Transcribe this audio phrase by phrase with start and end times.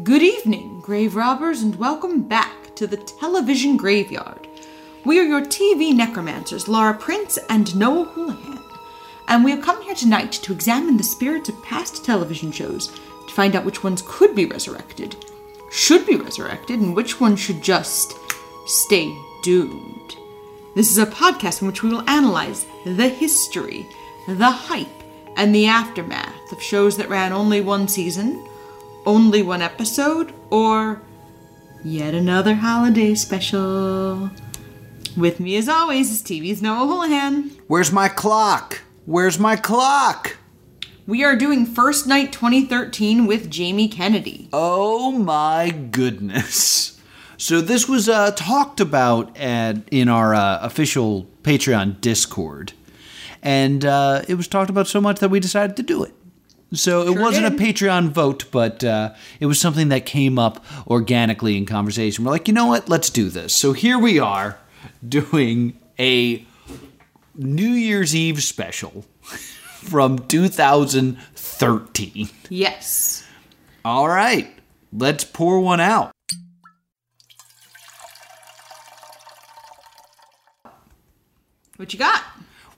[0.00, 4.48] Good evening, grave robbers, and welcome back to the television graveyard.
[5.04, 8.58] We are your TV necromancers, Laura Prince and Noah Houlihan,
[9.28, 13.34] and we have come here tonight to examine the spirits of past television shows to
[13.34, 15.14] find out which ones could be resurrected,
[15.70, 18.14] should be resurrected, and which ones should just
[18.64, 20.16] stay doomed.
[20.74, 23.86] This is a podcast in which we will analyze the history,
[24.26, 24.88] the hype,
[25.36, 28.48] and the aftermath of shows that ran only one season,
[29.06, 31.02] only one episode, or
[31.84, 34.30] yet another holiday special.
[35.16, 37.50] With me, as always, is TV's Noah Houlihan.
[37.66, 38.82] Where's my clock?
[39.04, 40.36] Where's my clock?
[41.06, 44.48] We are doing First Night 2013 with Jamie Kennedy.
[44.52, 47.00] Oh my goodness.
[47.36, 52.72] So this was uh, talked about at, in our uh, official Patreon Discord.
[53.42, 56.14] And uh, it was talked about so much that we decided to do it.
[56.74, 57.60] So it Sure wasn't did.
[57.60, 62.24] a Patreon vote, but uh, it was something that came up organically in conversation.
[62.24, 62.88] We're like, you know what?
[62.88, 63.54] Let's do this.
[63.54, 64.58] So here we are
[65.06, 66.46] doing a
[67.34, 72.28] New Year's Eve special from 2013.
[72.48, 73.24] Yes.
[73.84, 74.50] All right,
[74.92, 76.12] let's pour one out.
[81.76, 82.22] What you got?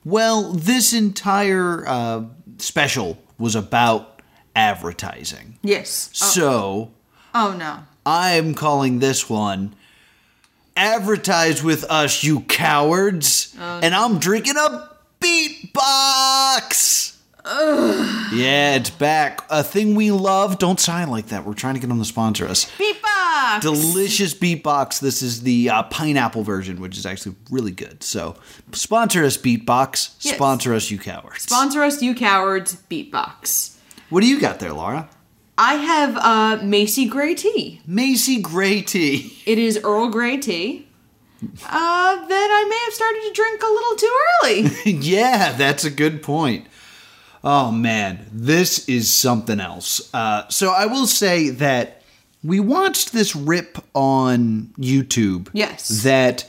[0.05, 2.25] Well, this entire uh,
[2.59, 4.23] special was about
[4.57, 5.59] advertising.
[5.63, 6.11] Yes.
[6.15, 6.91] Oh, So
[7.35, 7.81] oh no.
[8.07, 9.75] I'm calling this one
[10.77, 13.55] Advertise with Us, You Cowards.
[13.61, 17.14] Oh, and I'm drinking a beatbox.
[17.45, 19.45] Yeah, it's back.
[19.51, 20.59] A thing we love.
[20.59, 21.45] Don't sign like that.
[21.45, 22.71] We're trying to get them to sponsor us.
[22.79, 23.61] Beatbox!
[23.61, 25.01] delicious beatbox.
[25.01, 28.03] This is the uh, pineapple version, which is actually really good.
[28.03, 28.37] So,
[28.73, 30.17] sponsor us, beatbox.
[30.21, 30.37] Yes.
[30.37, 31.43] Sponsor us, you cowards.
[31.43, 33.77] Sponsor us, you cowards, Beatbox.
[34.11, 35.09] what do you got there, Laura?
[35.57, 37.81] I have uh, Macy Gray tea.
[37.87, 39.37] Macy Gray tea.
[39.47, 40.89] It is Earl Grey tea.
[41.43, 44.93] Uh, that I may have started to drink a little too early.
[45.07, 46.67] yeah, that's a good point.
[47.47, 50.09] Oh man, this is something else.
[50.15, 52.03] Uh, so I will say that
[52.43, 55.49] we watched this rip on YouTube.
[55.53, 56.03] Yes.
[56.05, 56.47] That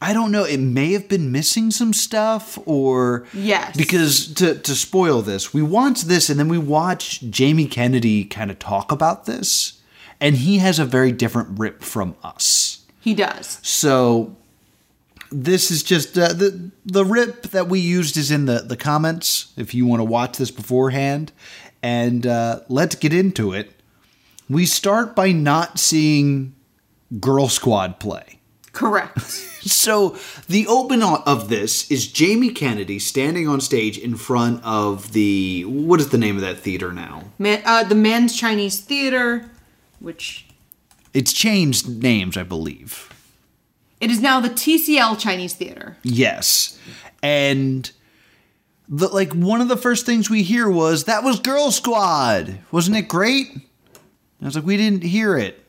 [0.00, 0.42] I don't know.
[0.42, 3.76] It may have been missing some stuff, or Yes.
[3.76, 8.50] Because to to spoil this, we watched this and then we watched Jamie Kennedy kind
[8.50, 9.80] of talk about this,
[10.20, 12.80] and he has a very different rip from us.
[13.00, 13.60] he does.
[13.62, 14.36] So
[15.32, 19.52] this is just uh, the the rip that we used is in the the comments.
[19.56, 21.32] If you want to watch this beforehand,
[21.82, 23.72] and uh, let's get into it.
[24.48, 26.54] We start by not seeing
[27.20, 28.38] Girl Squad play.
[28.72, 29.48] Correct.
[29.62, 30.16] So
[30.48, 36.00] the open of this is Jamie Kennedy standing on stage in front of the what
[36.00, 37.22] is the name of that theater now?
[37.38, 39.48] Man, uh, the Mann's Chinese Theater,
[40.00, 40.46] which
[41.14, 43.11] It's changed names, I believe.
[44.02, 45.96] It is now the TCL Chinese Theater.
[46.02, 46.76] Yes.
[47.22, 47.88] And
[48.88, 52.58] the like one of the first things we hear was that was Girl Squad.
[52.72, 53.46] Wasn't it great?
[54.42, 55.64] I was like, we didn't hear it.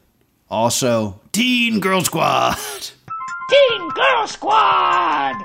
[0.50, 2.58] Also, Teen Girl Squad.
[3.50, 5.36] Teen Girl Squad!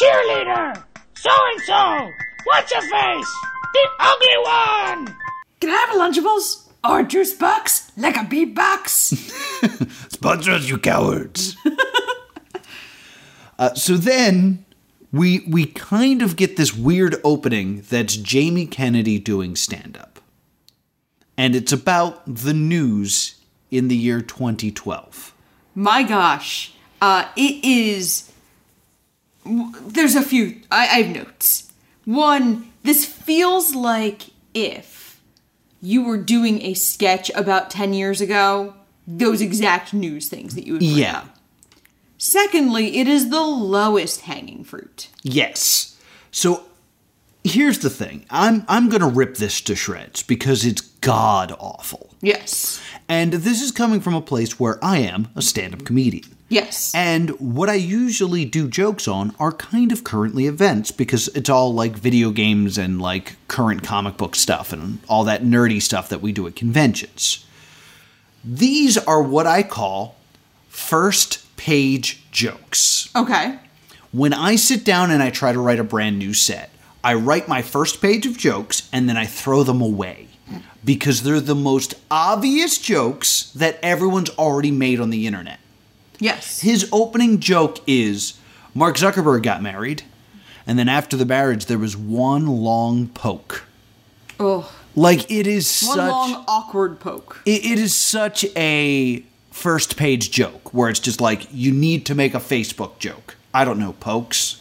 [0.00, 0.82] Cheerleader!
[1.14, 2.08] So and so!
[2.46, 3.32] What's your face?
[3.72, 5.16] The ugly one!
[5.60, 6.66] Can I have a Lunchables?
[6.82, 7.92] Or a juice box?
[7.96, 10.09] Like a beatbox?
[10.20, 11.56] Sponsor us, you cowards.
[13.58, 14.66] uh, so then
[15.10, 20.20] we we kind of get this weird opening that's Jamie Kennedy doing stand up.
[21.38, 25.34] And it's about the news in the year 2012.
[25.74, 26.74] My gosh.
[27.00, 28.30] Uh, it is.
[29.46, 30.60] There's a few.
[30.70, 31.72] I, I have notes.
[32.04, 35.22] One, this feels like if
[35.80, 38.74] you were doing a sketch about 10 years ago,
[39.06, 41.18] those exact news things that you would Yeah.
[41.18, 41.36] up.
[42.18, 45.08] Secondly, it is the lowest hanging fruit.
[45.22, 45.96] Yes.
[46.30, 46.64] So
[47.44, 48.26] here's the thing.
[48.30, 52.14] I'm I'm going to rip this to shreds because it's god awful.
[52.20, 52.80] Yes.
[53.08, 56.36] And this is coming from a place where I am a stand-up comedian.
[56.50, 56.92] Yes.
[56.94, 61.72] And what I usually do jokes on are kind of currently events because it's all
[61.72, 66.20] like video games and like current comic book stuff and all that nerdy stuff that
[66.20, 67.46] we do at conventions.
[68.44, 70.16] These are what I call
[70.68, 73.10] first page jokes.
[73.14, 73.58] okay.
[74.12, 76.70] When I sit down and I try to write a brand new set,
[77.04, 80.26] I write my first page of jokes and then I throw them away
[80.84, 85.60] because they're the most obvious jokes that everyone's already made on the internet.
[86.18, 86.60] Yes.
[86.60, 88.38] His opening joke is
[88.74, 90.02] Mark Zuckerberg got married,
[90.66, 93.64] and then after the marriage, there was one long poke.
[94.38, 94.72] Oh.
[94.96, 97.40] Like it is One such long awkward poke.
[97.46, 102.14] it, it is such a first page joke where it's just like you need to
[102.14, 103.36] make a Facebook joke.
[103.54, 104.60] I don't know, pokes.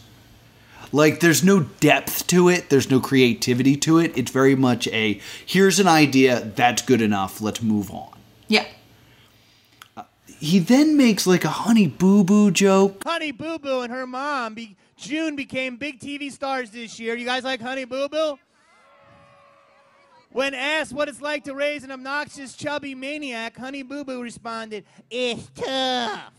[0.92, 4.18] Like there's no depth to it, there's no creativity to it.
[4.18, 8.12] It's very much a here's an idea, that's good enough, let's move on.
[8.48, 8.66] Yeah.
[9.96, 10.04] Uh,
[10.40, 13.04] he then makes like a honey boo boo joke.
[13.04, 17.16] Honey Boo Boo and her mom, be- June, became big TV stars this year.
[17.16, 18.40] You guys like Honey Boo Boo?
[20.32, 24.86] When asked what it's like to raise an obnoxious, chubby maniac, Honey Boo Boo responded,
[25.10, 26.32] It's tough.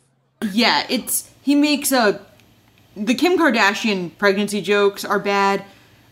[0.53, 2.25] Yeah, it's he makes a
[2.97, 5.65] the Kim Kardashian pregnancy jokes are bad.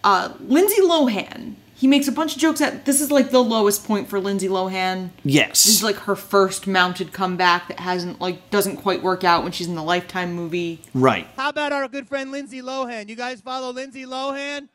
[0.04, 3.86] Uh Lindsay Lohan, he makes a bunch of jokes that this is like the lowest
[3.86, 5.10] point for Lindsay Lohan.
[5.24, 5.64] Yes.
[5.64, 9.52] This is like her first mounted comeback that hasn't like doesn't quite work out when
[9.52, 10.82] she's in the Lifetime movie.
[10.94, 11.26] right.
[11.36, 13.08] How about our good friend Lindsay Lohan?
[13.08, 14.69] You guys follow Lindsay Lohan?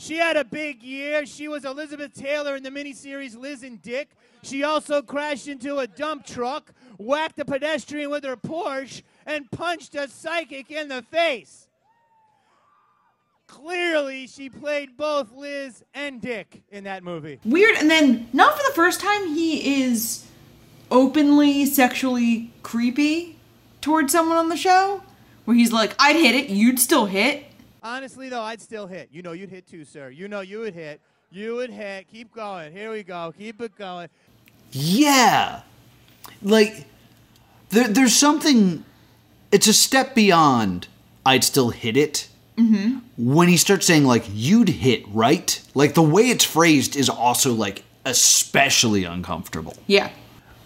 [0.00, 1.26] She had a big year.
[1.26, 4.08] She was Elizabeth Taylor in the miniseries Liz and Dick.
[4.42, 9.94] She also crashed into a dump truck, whacked a pedestrian with her Porsche, and punched
[9.94, 11.68] a psychic in the face.
[13.46, 17.38] Clearly, she played both Liz and Dick in that movie.
[17.44, 20.24] Weird, and then not for the first time he is
[20.90, 23.36] openly sexually creepy
[23.82, 25.02] towards someone on the show,
[25.44, 27.49] where he's like, "I'd hit it, you'd still hit."
[27.82, 29.08] Honestly, though, I'd still hit.
[29.12, 30.10] You know, you'd hit too, sir.
[30.10, 31.00] You know, you would hit.
[31.30, 32.08] You would hit.
[32.08, 32.72] Keep going.
[32.72, 33.32] Here we go.
[33.36, 34.08] Keep it going.
[34.72, 35.62] Yeah.
[36.42, 36.86] Like
[37.70, 38.84] there, there's something
[39.52, 40.88] it's a step beyond
[41.24, 42.28] I'd still hit it.
[42.56, 42.98] Mm-hmm.
[43.32, 45.60] When he starts saying like you'd hit, right?
[45.74, 49.76] Like the way it's phrased is also like especially uncomfortable.
[49.86, 50.10] Yeah,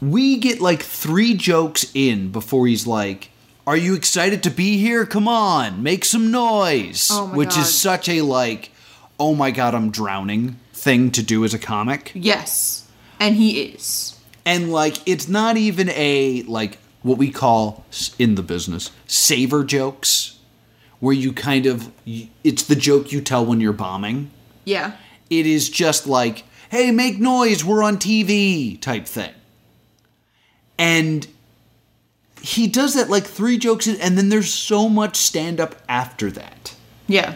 [0.01, 3.31] We get like three jokes in before he's like,
[3.67, 5.07] Are you excited to be here?
[5.07, 7.09] Come on, make some noise.
[7.11, 7.61] Oh my Which God.
[7.61, 8.71] is such a like,
[9.19, 12.13] oh my god, I'm drowning thing to do as a comic.
[12.15, 12.87] yes,
[13.19, 14.19] and he is.
[14.45, 17.85] And like, it's not even a like what we call
[18.19, 20.39] in the business savor jokes,
[21.01, 21.91] where you kind of
[22.43, 24.31] it's the joke you tell when you're bombing.
[24.67, 24.97] Yeah,
[25.31, 29.33] It is just like, hey, make noise, we're on TV type thing.
[30.79, 31.27] And
[32.45, 36.31] he does that like three jokes in, and then there's so much stand up after
[36.33, 36.75] that.
[37.07, 37.35] yeah,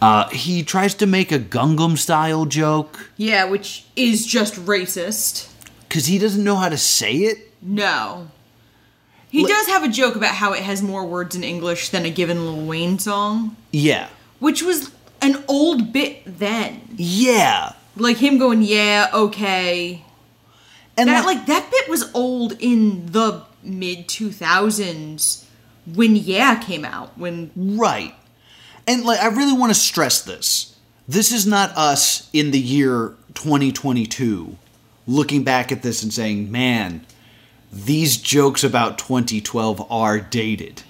[0.00, 5.48] Uh, he tries to make a Gungam style joke yeah, which is just racist.
[5.88, 7.52] because he doesn't know how to say it.
[7.60, 8.28] No.
[9.30, 12.06] He Li- does have a joke about how it has more words in English than
[12.06, 14.06] a given Lil Wayne song, Yeah.
[14.38, 14.90] which was
[15.20, 16.80] an old bit then.
[16.96, 17.72] Yeah.
[17.96, 20.04] Like him going, "Yeah, okay."
[20.96, 25.44] And That like that bit was old in the mid 2000s
[25.94, 28.14] when Yeah came out, when Right.
[28.86, 30.74] And like I really want to stress this.
[31.06, 34.56] This is not us in the year 2022
[35.06, 37.04] looking back at this and saying, "Man,
[37.72, 40.82] these jokes about 2012 are dated."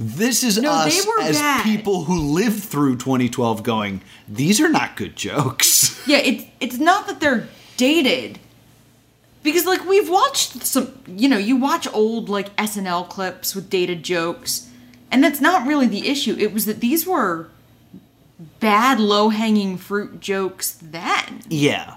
[0.00, 1.64] This is No, us as bad.
[1.64, 7.06] people who lived through 2012 going, "These are not good jokes." Yeah, it's it's not
[7.08, 8.38] that they're dated.
[9.48, 14.02] Because like we've watched some you know, you watch old like SNL clips with dated
[14.02, 14.68] jokes,
[15.10, 16.36] and that's not really the issue.
[16.38, 17.48] It was that these were
[18.60, 21.42] bad low-hanging fruit jokes then.
[21.48, 21.96] yeah.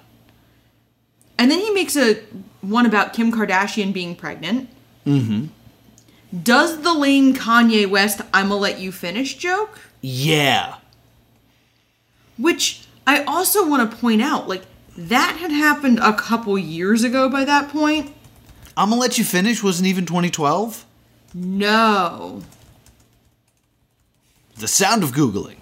[1.37, 2.21] And then he makes a
[2.61, 4.69] one about Kim Kardashian being pregnant.
[5.07, 5.47] Mm-hmm.
[6.43, 9.79] Does the lame Kanye West I'ma let you finish joke?
[10.01, 10.75] Yeah.
[12.37, 14.63] Which I also want to point out, like,
[14.97, 18.13] that had happened a couple years ago by that point.
[18.77, 20.85] I'm to let you finish wasn't even 2012.
[21.33, 22.41] No.
[24.57, 25.57] The sound of googling.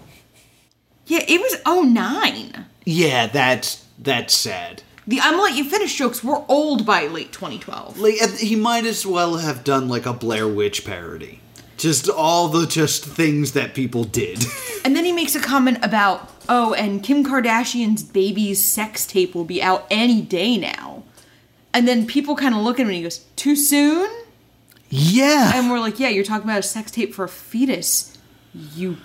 [1.06, 2.66] Yeah, it was 09.
[2.84, 4.82] Yeah, that's that's sad.
[5.06, 7.98] The I'm gonna let you finish jokes were old by late 2012.
[7.98, 11.40] Like he might as well have done like a Blair Witch parody.
[11.76, 14.44] Just all the just things that people did.
[14.84, 19.44] And then he makes a comment about, oh, and Kim Kardashian's baby's sex tape will
[19.46, 21.04] be out any day now.
[21.72, 24.10] And then people kind of look at him and he goes, too soon?
[24.88, 25.52] yeah.
[25.54, 28.18] And we're like, yeah, you're talking about a sex tape for a fetus,
[28.52, 28.96] you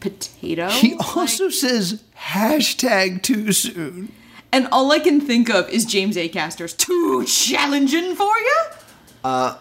[0.00, 0.68] potato.
[0.70, 4.12] he Like- also says hashtag too soon.
[4.52, 8.56] and all I can think of is James Acaster's too challenging for you.
[9.24, 9.56] Uh,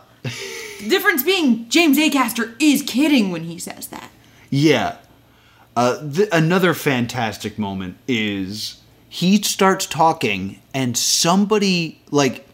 [0.88, 4.12] difference being James Acaster is kidding when he says that.
[4.52, 4.98] Yeah.
[5.76, 12.48] Uh, th- another fantastic moment is he starts talking and somebody like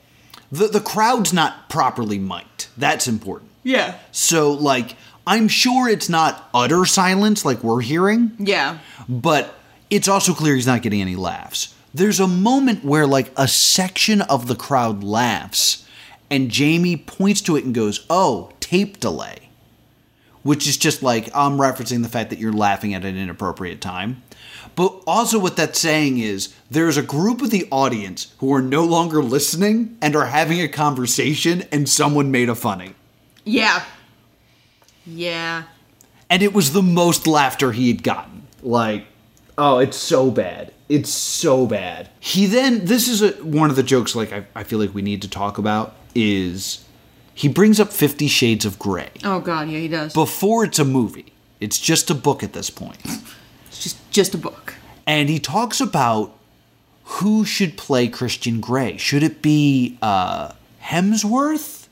[0.52, 2.68] the the crowd's not properly mic'd.
[2.78, 3.52] That's important.
[3.64, 3.96] Yeah.
[4.12, 4.96] So like
[5.28, 8.80] I'm sure it's not utter silence like we're hearing, Yeah.
[9.08, 9.54] but
[9.92, 11.76] it's also clear he's not getting any laughs.
[11.94, 15.86] there's a moment where like a section of the crowd laughs
[16.30, 19.50] and Jamie points to it and goes, "Oh, tape delay."
[20.44, 24.24] Which is just like I'm referencing the fact that you're laughing at an inappropriate time.
[24.76, 28.84] But also what that's saying is there's a group of the audience who are no
[28.86, 32.96] longer listening and are having a conversation and someone made a funny.
[33.44, 33.84] Yeah.
[35.06, 35.64] Yeah.
[36.30, 38.48] And it was the most laughter he had gotten.
[38.64, 39.06] Like,
[39.58, 40.74] oh, it's so bad.
[40.88, 42.10] It's so bad.
[42.20, 45.02] He then, this is a, one of the jokes like I, I feel like we
[45.02, 46.86] need to talk about is
[47.34, 49.10] he brings up 50 Shades of Grey.
[49.24, 50.14] Oh god, yeah, he does.
[50.14, 51.34] Before it's a movie.
[51.60, 52.98] It's just a book at this point.
[53.68, 54.74] It's just just a book.
[55.06, 56.34] and he talks about
[57.04, 58.98] who should play Christian Grey.
[58.98, 61.88] Should it be uh, Hemsworth?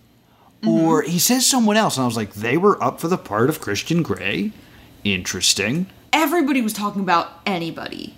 [0.67, 3.49] Or he says someone else, and I was like, they were up for the part
[3.49, 4.51] of Christian Grey.
[5.05, 5.85] Interesting.
[6.11, 8.13] Everybody was talking about anybody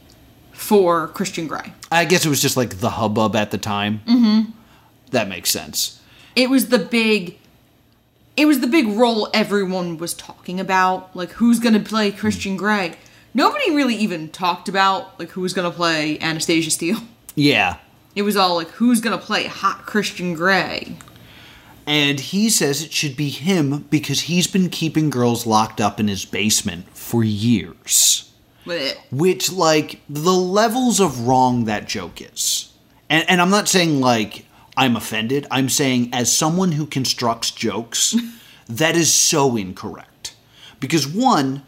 [0.52, 1.74] for Christian Grey.
[1.92, 4.02] I guess it was just like the hubbub at the time.
[4.08, 4.52] Mm-hmm.
[5.12, 6.01] That makes sense.
[6.36, 7.38] It was the big
[8.38, 12.58] it was the big role everyone was talking about, like who's going to play Christian
[12.58, 12.96] Grey.
[13.34, 17.02] Nobody really even talked about like who was going to play Anastasia Steele.
[17.36, 17.78] Yeah.
[18.16, 20.96] It was all like who's going to play hot Christian Grey.
[21.86, 26.08] And he says it should be him because he's been keeping girls locked up in
[26.08, 28.32] his basement for years.
[28.66, 28.96] Blech.
[29.12, 32.72] which like the levels of wrong that joke is
[33.10, 34.46] and, and i'm not saying like
[34.78, 35.46] i'm offended.
[35.52, 38.16] I'm saying as someone who constructs jokes
[38.70, 40.34] that is so incorrect.
[40.80, 41.64] Because one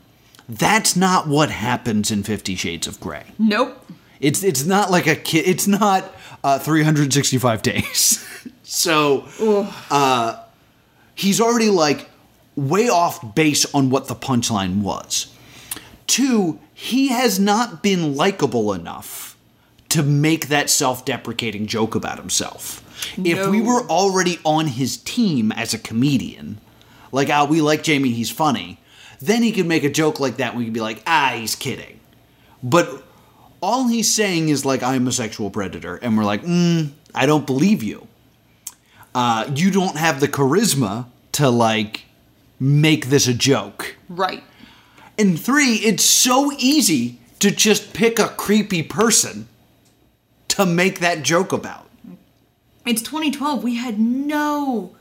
[0.50, 3.86] that's not what happens in 50 shades of gray Nope.
[4.20, 8.28] it's it's not like a kid it's not uh, 365 days.
[8.66, 9.26] So
[9.92, 10.42] uh,
[11.14, 12.10] he's already like
[12.56, 15.28] way off base on what the punchline was.
[16.08, 19.33] Two, he has not been likable enough
[19.94, 22.80] to make that self deprecating joke about himself.
[23.24, 26.60] If we were already on his team as a comedian,
[27.12, 28.80] like, ah, we like Jamie, he's funny,
[29.22, 31.54] then he could make a joke like that and we could be like, ah, he's
[31.54, 32.00] kidding.
[32.64, 33.04] But
[33.62, 35.98] all he's saying is, like, I'm a sexual predator.
[35.98, 38.08] And we're like, mm, I don't believe you.
[39.14, 42.06] Uh, you don't have the charisma to, like,
[42.60, 43.96] make this a joke.
[44.10, 44.44] Right.
[45.20, 49.50] And three, it's so easy to just pick a creepy person
[50.54, 51.90] to make that joke about.
[52.86, 53.64] It's 2012.
[53.64, 54.96] We had no.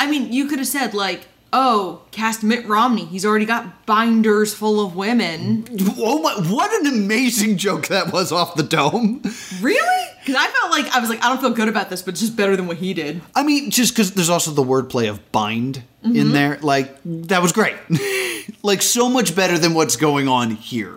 [0.00, 3.04] I mean, you could have said, like, oh, cast Mitt Romney.
[3.04, 5.66] He's already got binders full of women.
[5.98, 9.22] Oh my, what an amazing joke that was off the dome.
[9.60, 10.08] Really?
[10.20, 12.20] Because I felt like, I was like, I don't feel good about this, but it's
[12.20, 13.22] just better than what he did.
[13.34, 16.32] I mean, just because there's also the wordplay of bind in mm-hmm.
[16.32, 17.76] there, like, that was great.
[18.62, 20.96] like, so much better than what's going on here.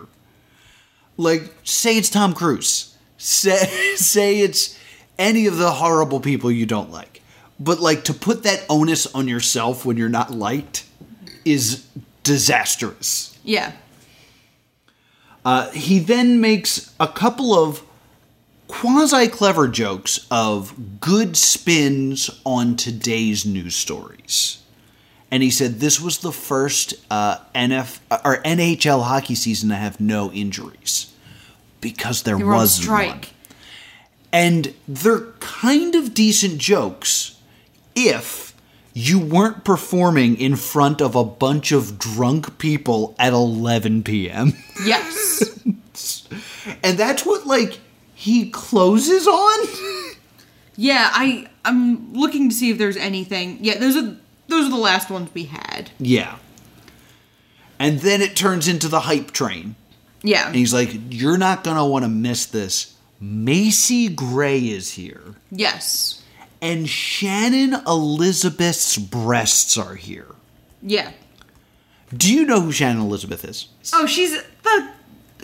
[1.18, 2.91] Like, say it's Tom Cruise.
[3.22, 4.78] Say, say it's
[5.18, 7.22] any of the horrible people you don't like.
[7.60, 10.86] But, like, to put that onus on yourself when you're not liked
[11.46, 11.86] is
[12.24, 13.38] disastrous.
[13.44, 13.74] Yeah.
[15.46, 17.84] Uh, he then makes a couple of
[18.68, 24.64] quasi clever jokes of good spins on today's news stories.
[25.30, 30.00] And he said this was the first uh, NF or NHL hockey season to have
[30.00, 31.11] no injuries
[31.82, 33.10] because there was strike.
[33.10, 33.22] one.
[34.34, 37.38] And they're kind of decent jokes
[37.96, 38.56] if
[38.94, 44.54] you weren't performing in front of a bunch of drunk people at 11 p.m.
[44.86, 45.60] Yes.
[46.84, 47.80] and that's what like
[48.16, 49.68] he closes on
[50.78, 53.60] yeah, I I'm looking to see if there's anything.
[53.62, 54.16] Yeah, those are
[54.48, 55.92] those are the last ones we had.
[56.00, 56.38] yeah
[57.82, 59.76] and then it turns into the hype train
[60.24, 60.48] Yeah.
[60.48, 66.22] and he's like you're not gonna want to miss this macy gray is here Yes.
[66.62, 70.28] and shannon elizabeth's breasts are here
[70.82, 71.12] Yeah.
[72.16, 74.32] do you know who shannon elizabeth is Oh, she's
[74.64, 74.90] the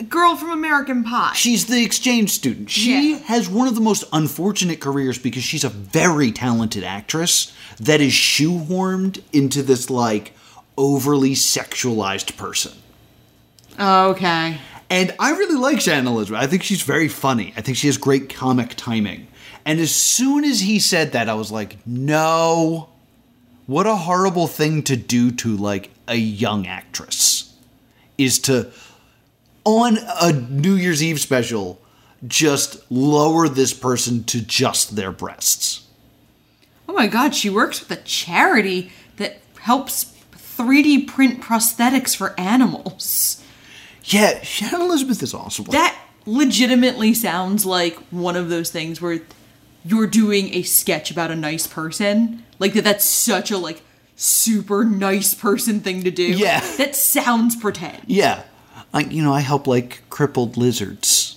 [0.08, 1.32] girl from American Pie.
[1.34, 2.70] She's the exchange student.
[2.70, 3.18] She Yeah.
[3.26, 8.12] has one of the most unfortunate careers because she's a very talented actress that is
[8.12, 10.36] shoehorned into this like
[10.76, 12.72] overly sexualized person.
[13.78, 14.58] Oh, okay.
[14.90, 16.42] And I really like Shannon Elizabeth.
[16.42, 17.52] I think she's very funny.
[17.56, 19.28] I think she has great comic timing.
[19.64, 22.88] And as soon as he said that, I was like, no.
[23.66, 27.54] What a horrible thing to do to like a young actress
[28.16, 28.72] is to
[29.64, 31.78] on a New Year's Eve special
[32.26, 35.86] just lower this person to just their breasts.
[36.88, 43.37] Oh my god, she works with a charity that helps 3D print prosthetics for animals.
[44.08, 45.66] Yeah, Shannon Elizabeth is awesome.
[45.66, 49.20] That legitimately sounds like one of those things where
[49.84, 52.44] you're doing a sketch about a nice person.
[52.58, 53.82] Like that that's such a like
[54.16, 56.24] super nice person thing to do.
[56.24, 56.60] Yeah.
[56.76, 58.02] That sounds pretend.
[58.06, 58.42] Yeah.
[58.92, 61.36] I, you know, I help like crippled lizards.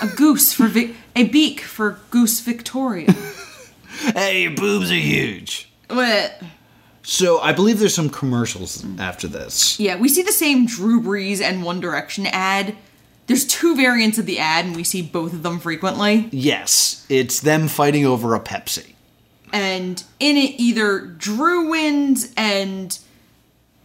[0.00, 3.12] A goose for Vic- a beak for Goose Victoria.
[4.14, 5.70] hey, your boobs are huge.
[5.88, 6.40] What?
[7.10, 9.80] So I believe there's some commercials after this.
[9.80, 12.76] Yeah, we see the same Drew Brees and One Direction ad.
[13.28, 16.28] There's two variants of the ad, and we see both of them frequently.
[16.32, 18.92] Yes, it's them fighting over a Pepsi.
[19.54, 22.98] And in it, either Drew wins and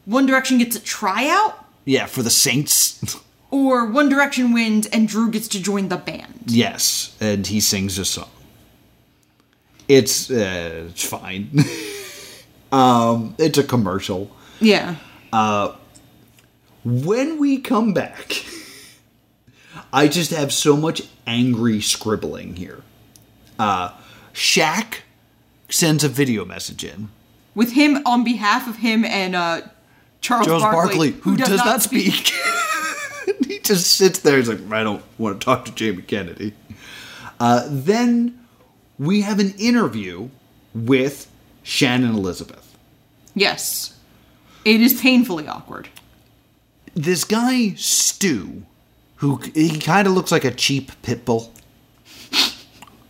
[0.03, 2.99] One Direction gets a tryout, Yeah, for the Saints.
[3.51, 6.43] or One Direction wins and Drew gets to join the band.
[6.47, 8.29] yes, and he sings a song.
[9.87, 11.51] It's uh, it's fine.
[12.73, 14.29] um, it's a commercial.
[14.59, 14.95] Yeah.
[16.83, 18.43] When we come back,
[19.93, 22.83] I just have so much angry scribbling here.
[23.57, 23.91] Uh,
[24.33, 24.99] Shaq
[25.69, 27.09] sends a video message in.
[27.55, 29.61] With him on behalf of him and uh,
[30.21, 32.33] Charles, Charles Barkley, Barkley, who, does, not speak.
[33.47, 34.37] he just sits there.
[34.37, 36.53] He's like, I don't want to talk to Jamie Kennedy.
[37.39, 38.39] Uh, then
[38.97, 40.29] we have an interview
[40.73, 42.62] with Shannon Elizabeth.
[43.35, 43.97] Yes.
[44.65, 45.89] It is painfully awkward.
[46.95, 48.63] This guy, Stu,
[49.17, 51.51] who he kind of looks like a cheap pit bull,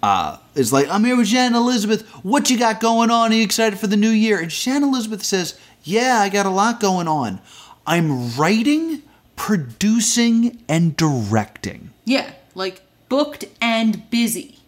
[0.01, 2.07] uh, is like, I'm here with Shannon Elizabeth.
[2.23, 3.31] What you got going on?
[3.31, 4.39] Are you excited for the new year?
[4.39, 7.39] And Shannon Elizabeth says, Yeah, I got a lot going on.
[7.85, 9.01] I'm writing,
[9.35, 11.91] producing, and directing.
[12.05, 14.59] Yeah, like booked and busy.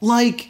[0.00, 0.48] like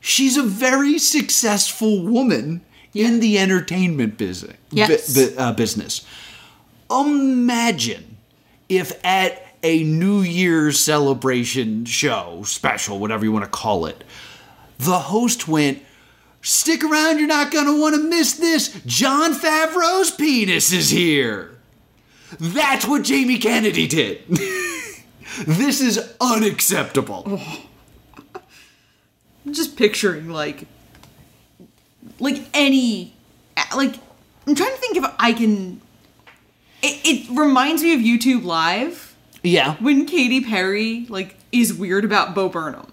[0.00, 2.60] she's a very successful woman.
[2.98, 4.56] In the entertainment business.
[4.70, 5.14] Yes.
[5.14, 6.04] bu- uh, business.
[6.90, 8.16] Imagine
[8.68, 14.02] if at a New Year's celebration show, special, whatever you want to call it,
[14.78, 15.82] the host went,
[16.40, 18.80] Stick around, you're not going to want to miss this.
[18.86, 21.56] Jon Favreau's penis is here.
[22.38, 24.24] That's what Jamie Kennedy did.
[25.46, 27.40] this is unacceptable.
[29.46, 30.66] I'm just picturing like
[32.20, 33.14] like any
[33.74, 33.94] like
[34.46, 35.80] I'm trying to think if I can
[36.82, 39.74] it, it reminds me of YouTube live Yeah.
[39.76, 42.90] when Katy Perry like is weird about Bo Burnham.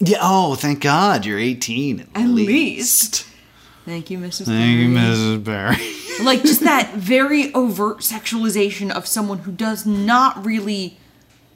[0.00, 0.18] Yeah.
[0.20, 2.48] Oh, thank God you're 18 at, At least.
[2.48, 3.26] least.
[3.84, 4.46] Thank you, Mrs.
[4.46, 5.44] Thank you, Mrs.
[5.44, 5.76] Barry.
[6.22, 10.96] Like just that very overt sexualization of someone who does not really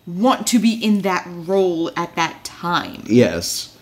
[0.04, 3.04] want to be in that role at that time.
[3.06, 3.76] yes.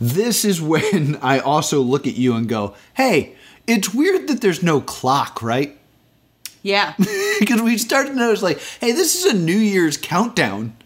[0.00, 3.36] This is when I also look at you and go, hey,
[3.66, 5.78] it's weird that there's no clock, right?
[6.62, 6.94] Yeah.
[7.40, 10.76] Because we started to notice, like, hey, this is a New Year's countdown,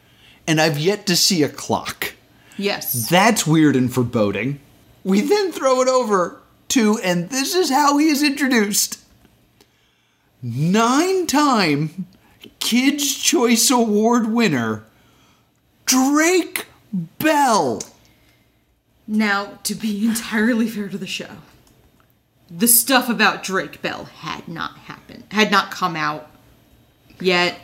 [0.46, 2.14] and I've yet to see a clock.
[2.56, 3.08] Yes.
[3.08, 4.60] That's weird and foreboding.
[5.02, 9.00] We then throw it over to, and this is how he is introduced
[10.44, 12.06] nine time
[12.60, 14.84] Kids' Choice Award winner,
[15.86, 17.82] Drake Bell.
[19.06, 21.28] Now, to be entirely fair to the show,
[22.50, 26.30] the stuff about Drake Bell had not happened, had not come out
[27.20, 27.58] yet.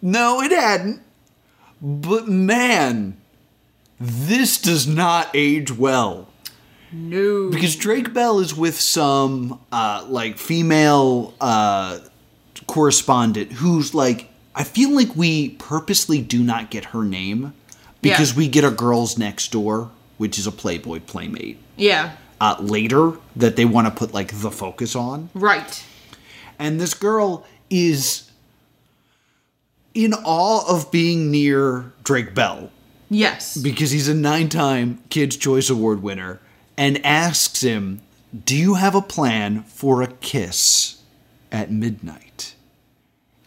[0.00, 1.02] No, it hadn't.
[1.82, 3.16] But man,
[4.00, 6.28] this does not age well.
[6.92, 7.50] No.
[7.50, 11.98] Because Drake Bell is with some uh, like female uh,
[12.66, 17.52] correspondent who's like, I feel like we purposely do not get her name
[18.00, 18.38] because Yeah.
[18.38, 21.58] we get a girls next door, which is a Playboy playmate.
[21.76, 22.16] Yeah.
[22.40, 25.84] Uh, later, that they want to put like the focus on, Right.
[26.58, 28.30] and this girl is
[29.94, 32.70] in awe of being near Drake Bell
[33.08, 33.56] Yes.
[33.56, 36.40] because he's a nine time Kids' Choice Award winner
[36.76, 38.00] and asks him,
[38.44, 40.96] Do you have a plan for a kiss
[41.52, 42.54] at midnight?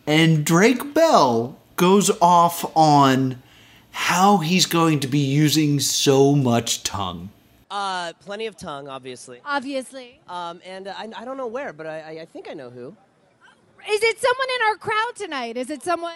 [0.06, 3.42] And Drake Bell goes off on
[3.98, 7.32] how he's going to be using so much tongue.
[7.72, 9.42] Uh, plenty of tongue, obviously.
[9.44, 10.22] Obviously.
[10.30, 12.70] Um, and uh, I, I don't know where, but I, I, I think I know
[12.70, 12.96] who.
[13.90, 15.58] Is it someone in our crowd tonight?
[15.58, 16.14] Is it someone?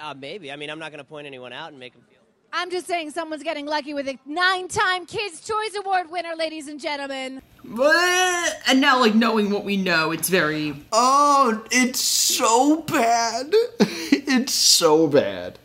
[0.00, 0.52] Uh, maybe.
[0.52, 2.18] I mean, I'm not going to point anyone out and make them feel.
[2.52, 6.68] I'm just saying someone's getting lucky with a nine time Kids' Choice Award winner, ladies
[6.68, 7.42] and gentlemen.
[7.64, 8.60] What?
[8.68, 10.76] And now, like, knowing what we know, it's very.
[10.92, 13.52] Oh, it's so bad.
[14.26, 15.58] It's so bad.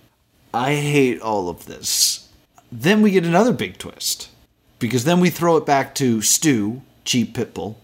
[0.53, 2.29] I hate all of this.
[2.71, 4.29] Then we get another big twist.
[4.79, 7.75] Because then we throw it back to Stu, cheap pitbull.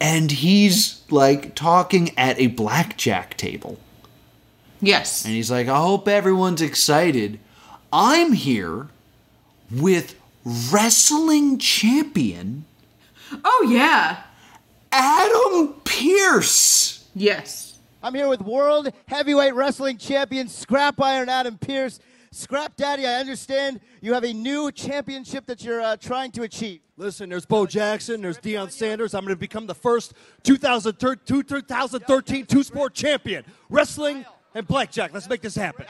[0.00, 3.78] And he's like talking at a blackjack table
[4.80, 5.24] Yes.
[5.24, 7.38] And he's like, I hope everyone's excited.
[7.92, 8.88] I'm here
[9.70, 12.64] with wrestling champion
[13.44, 14.24] Oh yeah.
[14.90, 17.06] Adam Pearce.
[17.14, 17.69] Yes.
[18.02, 22.00] I'm here with World Heavyweight Wrestling Champion Scrap Iron Adam Pearce.
[22.30, 26.80] Scrap Daddy, I understand you have a new championship that you're uh, trying to achieve.
[26.96, 29.12] Listen, there's Bo Jackson, there's Deion Sanders.
[29.12, 33.44] I'm going to become the first 2013, 2013 two sport champion.
[33.68, 35.12] Wrestling and blackjack.
[35.12, 35.84] Let's make this happen.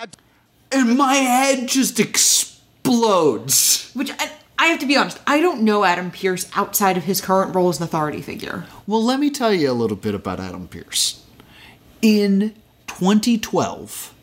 [0.73, 3.93] And my head just explodes.
[3.95, 7.21] Which I, I have to be honest, I don't know Adam Pearce outside of his
[7.21, 8.65] current role as an authority figure.
[8.89, 11.20] Well, let me tell you a little bit about Adam Pearce.
[12.03, 12.55] In
[12.87, 14.15] 2012,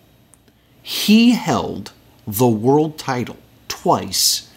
[0.82, 1.92] he held
[2.26, 3.38] the world title
[3.68, 4.52] twice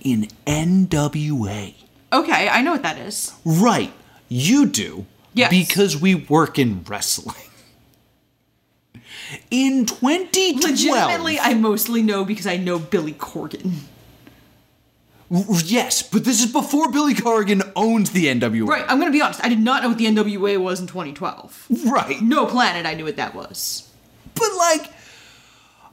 [0.00, 1.74] in NWA.
[2.12, 3.32] Okay, I know what that is.
[3.44, 3.92] Right,
[4.28, 5.06] you do.
[5.34, 5.50] Yes.
[5.50, 7.36] Because we work in wrestling.
[9.50, 10.70] In 2012.
[10.70, 13.72] Legitimately, I mostly know because I know Billy Corgan.
[15.28, 18.66] Yes, but this is before Billy Corgan owns the NWA.
[18.68, 21.66] Right, I'm gonna be honest, I did not know what the NWA was in 2012.
[21.86, 22.20] Right.
[22.22, 23.90] No planet I knew what that was.
[24.34, 24.90] But like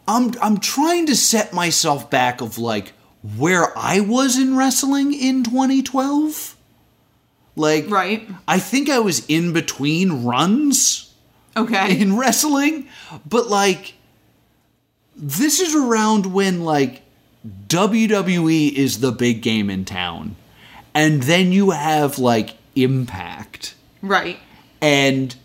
[0.08, 2.94] I'm I'm trying to set myself back of like
[3.38, 6.56] where I was in wrestling in 2012.
[7.56, 8.28] Like Right.
[8.48, 11.12] I think I was in between runs
[11.56, 12.00] Okay.
[12.00, 12.88] in wrestling,
[13.28, 13.94] but like
[15.16, 17.03] this is around when like
[17.46, 20.36] WWE is the big game in town.
[20.94, 24.40] And then you have like Impact right.
[24.82, 25.36] and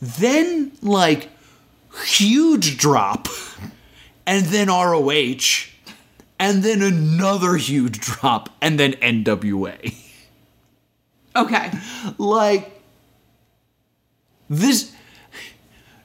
[0.00, 1.28] then like
[2.06, 3.28] huge drop
[4.26, 5.68] and then ROH
[6.38, 9.94] and then another huge drop and then NWA.
[11.36, 11.70] Okay.
[12.16, 12.80] Like
[14.48, 14.94] this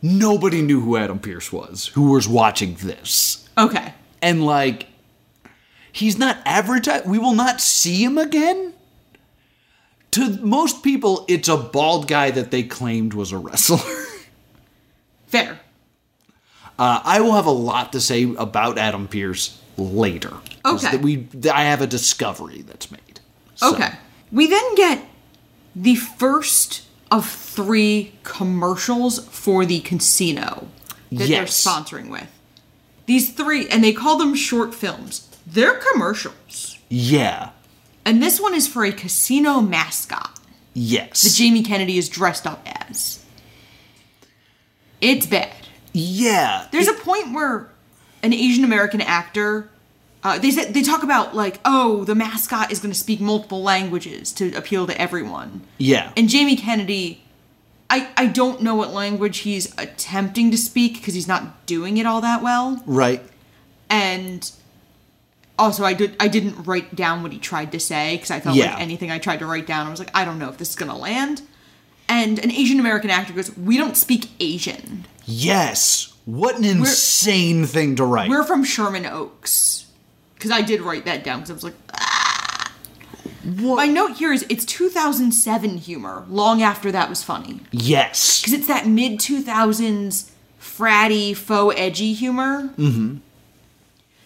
[0.01, 3.47] nobody knew who Adam Pearce was who was watching this.
[3.57, 3.93] Okay.
[4.21, 4.87] And like
[5.93, 8.73] he's not advertised we will not see him again.
[10.11, 13.77] To most people it's a bald guy that they claimed was a wrestler.
[15.27, 15.59] Fair.
[16.77, 20.33] Uh, I will have a lot to say about Adam Pearce later.
[20.65, 20.97] Okay.
[20.97, 23.19] we, I have a discovery that's made.
[23.55, 23.91] So- Okay.
[24.31, 25.05] We then get
[25.75, 30.67] the first of three commercials for the casino
[31.11, 31.63] that Yes.
[31.63, 32.27] they're sponsoring with.
[33.05, 35.27] These three, and they call them short films.
[35.45, 36.77] They're commercials.
[36.89, 37.49] Yeah.
[38.05, 40.39] And this one is for a casino mascot
[40.73, 41.21] Yes.
[41.21, 43.23] that Jamie Kennedy is dressed up as.
[45.01, 45.51] It's bad.
[45.93, 46.67] yeah.
[46.71, 47.69] There's a point where
[48.21, 49.69] an Asian American actor,
[50.23, 53.61] uh, they said they talk about like, oh, the mascot is going to speak multiple
[53.61, 55.61] languages to appeal to everyone.
[55.77, 56.11] yeah.
[56.15, 57.21] And Jamie Kennedy,
[57.89, 62.05] I I don't know what language he's attempting to speak because he's not doing it
[62.05, 62.81] all that well.
[62.85, 63.21] right.
[63.89, 64.49] And
[65.59, 68.55] also, I did I didn't write down what he tried to say because I felt
[68.55, 68.71] Yeah.
[68.73, 70.69] like anything I tried to write down, I was like, I don't know if this
[70.69, 71.41] is gonna land.
[72.09, 75.05] And an Asian American actor goes, "We don't speak Asian.
[75.25, 76.13] Yes.
[76.25, 78.29] What an insane thing to write.
[78.29, 79.85] We're from Sherman Oaks."
[80.35, 82.71] Because I did write that down because I was like, ah.
[83.45, 87.61] My note here is it's 2007 humor, long after that was funny.
[87.71, 88.41] yes.
[88.41, 90.29] because it's that mid 2000s
[90.61, 93.17] fratty faux edgy humor Mm-hmm.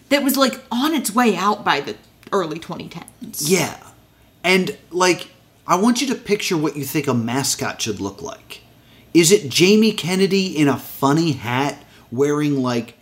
[0.08, 1.96] That was like on its way out by the
[2.32, 3.76] early 2010s Yeah.
[4.44, 5.28] And like
[5.66, 8.60] I want you to picture what you think a mascot should look like.
[9.12, 12.94] Is it Jamie Kennedy in a funny hat wearing like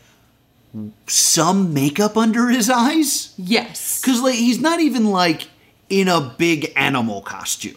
[1.07, 3.33] some makeup under his eyes?
[3.39, 5.49] yes Cuz like he's not even like
[5.89, 7.77] in a big animal costume.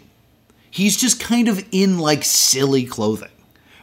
[0.72, 3.30] He's just kind of in like silly clothing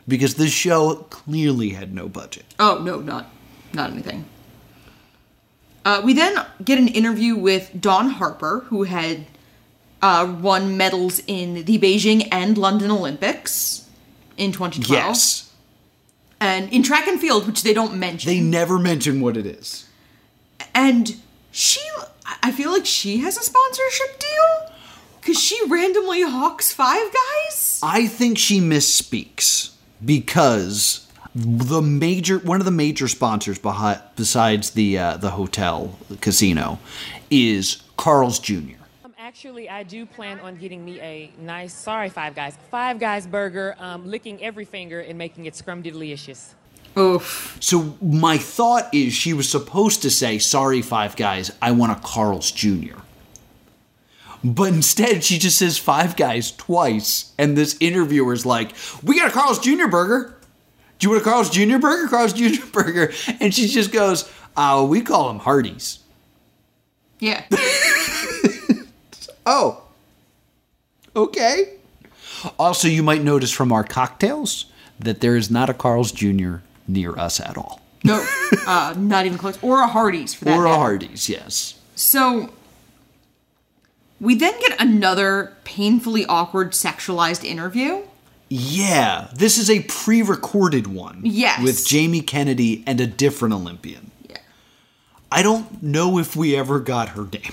[0.09, 2.44] because this show clearly had no budget.
[2.59, 3.26] oh no not
[3.72, 4.24] not anything
[5.87, 9.25] uh, we then get an interview with Dawn Harper, who had
[10.03, 13.88] uh, won medals in the Beijing and London Olympics
[14.37, 14.90] in 2012.
[14.90, 15.53] Yes.
[16.40, 18.29] And in track and field, which they don't mention.
[18.29, 19.88] They never mention what it is.
[20.75, 21.16] And
[21.53, 21.81] she,
[22.42, 24.75] I feel like she has a sponsorship deal
[25.20, 27.79] because she randomly hawks Five Guys.
[27.81, 29.70] I think she misspeaks
[30.05, 31.06] because
[31.37, 36.79] the major one of the major sponsors behind besides the uh, the hotel the casino
[37.31, 38.77] is Carl's Jr.
[39.05, 43.27] Um, actually, I do plan on getting me a nice, sorry, Five Guys, Five Guys
[43.27, 46.55] burger, um, licking every finger and making it scrumdiddlyicious.
[46.96, 47.59] Oof.
[47.61, 51.96] So my thought is she was supposed to say, "Sorry, Five Guys, I want a
[51.96, 52.96] Carl's Jr."
[54.42, 58.72] But instead, she just says Five Guys twice, and this interviewer's like,
[59.03, 59.88] "We got a Carl's Jr.
[59.88, 60.36] burger,"
[60.98, 61.78] Do you want a Carl's Jr.
[61.78, 62.09] burger?
[62.09, 62.64] Carl's Jr.
[62.72, 63.12] burger.
[63.40, 66.00] And she just goes, Oh, we call them Hardee's.
[67.18, 67.44] Yeah.
[69.46, 69.85] Oh.
[71.14, 71.74] Okay.
[72.59, 74.66] Also, you might notice from our cocktails
[74.98, 76.56] that there is not a Carl's Jr.
[76.88, 77.80] near us at all.
[78.04, 78.26] No,
[78.66, 79.59] uh, not even close.
[79.62, 80.80] Or a Hardee's for that or a matter.
[80.80, 81.78] Hardee's, yes.
[81.94, 82.50] So
[84.20, 88.02] we then get another painfully awkward sexualized interview.
[88.48, 91.20] Yeah, this is a pre recorded one.
[91.24, 91.62] Yes.
[91.62, 94.12] With Jamie Kennedy and a different Olympian.
[94.28, 94.38] Yeah.
[95.32, 97.52] I don't know if we ever got her name.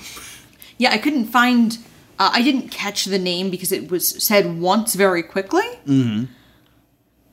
[0.76, 1.78] Yeah, I couldn't find.
[2.18, 5.62] Uh, I didn't catch the name because it was said once very quickly.
[5.86, 6.24] Mm-hmm.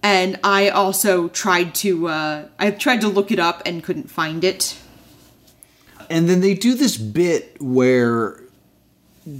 [0.04, 2.08] And I also tried to.
[2.08, 4.78] Uh, I tried to look it up and couldn't find it.
[6.08, 8.40] And then they do this bit where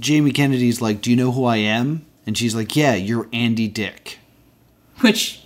[0.00, 2.04] Jamie Kennedy's like, Do you know who I am?
[2.26, 4.18] And she's like, Yeah, you're Andy Dick.
[5.00, 5.42] which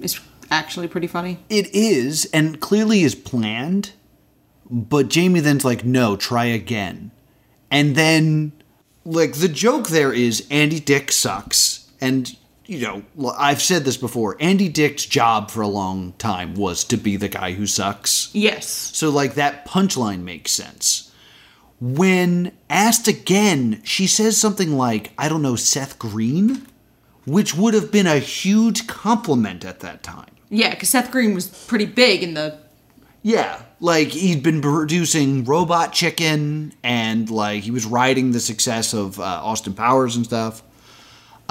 [0.00, 0.18] is
[0.50, 1.38] actually pretty funny.
[1.48, 3.92] It is, and clearly is planned.
[4.70, 7.10] But Jamie then's like, no, try again.
[7.70, 8.52] And then,
[9.04, 11.90] like, the joke there is Andy Dick sucks.
[12.00, 12.34] And,
[12.64, 13.02] you know,
[13.36, 17.28] I've said this before Andy Dick's job for a long time was to be the
[17.28, 18.30] guy who sucks.
[18.34, 18.66] Yes.
[18.66, 21.03] So, like, that punchline makes sense.
[21.86, 26.66] When asked again, she says something like, I don't know, Seth Green?
[27.26, 30.30] Which would have been a huge compliment at that time.
[30.48, 32.58] Yeah, because Seth Green was pretty big in the.
[33.22, 39.20] Yeah, like he'd been producing Robot Chicken, and like he was riding the success of
[39.20, 40.62] uh, Austin Powers and stuff.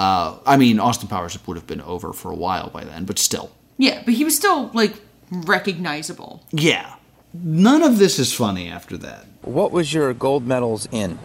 [0.00, 3.20] Uh, I mean, Austin Powers would have been over for a while by then, but
[3.20, 4.94] still, Yeah, but he was still, like,
[5.30, 6.42] recognizable.
[6.50, 6.96] yeah.
[7.34, 9.26] None of this is funny after that.
[9.42, 11.18] What was your gold medals in?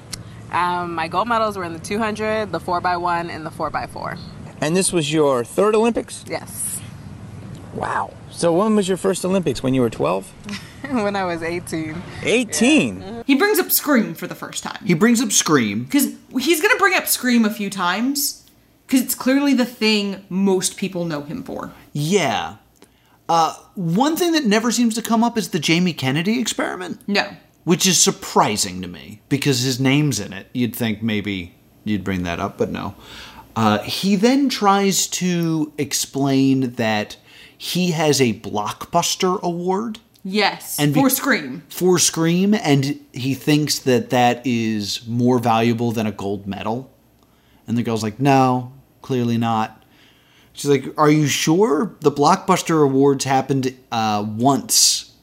[0.51, 4.17] Um, my gold medals were in the 200, the 4x1, and the 4x4.
[4.59, 6.25] And this was your third Olympics?
[6.27, 6.81] Yes.
[7.75, 8.13] Wow.
[8.31, 9.61] So when was your first Olympics?
[9.61, 10.25] When you were 12?
[10.89, 12.01] when I was 18.
[12.23, 13.23] 18?
[13.27, 14.83] He brings up Scream for the first time.
[14.83, 15.83] He brings up Scream.
[15.83, 16.07] Because
[16.39, 18.49] he's going to bring up Scream a few times.
[18.87, 21.71] Because it's clearly the thing most people know him for.
[21.93, 22.55] Yeah.
[23.29, 26.99] Uh, one thing that never seems to come up is the Jamie Kennedy experiment.
[27.07, 27.29] No.
[27.63, 30.47] Which is surprising to me because his name's in it.
[30.53, 32.95] You'd think maybe you'd bring that up, but no.
[33.55, 37.17] Uh, he then tries to explain that
[37.57, 40.77] he has a blockbuster award Yes.
[40.77, 41.63] And be- for Scream.
[41.69, 46.91] for Scream, and he thinks that that is more valuable than a gold medal.
[47.67, 49.78] And the girl's like, no, clearly not.
[50.59, 51.95] She's like, are you sure?
[52.01, 55.13] The Blockbuster Awards happened uh, once,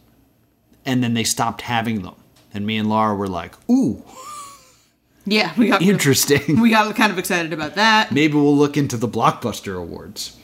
[0.87, 2.15] and then they stopped having them.
[2.55, 4.03] And me and Laura were like, ooh,
[5.27, 6.61] Yeah, we got interesting.
[6.63, 8.13] we got kind of excited about that.
[8.13, 10.39] Maybe we'll look into the Blockbuster Awards.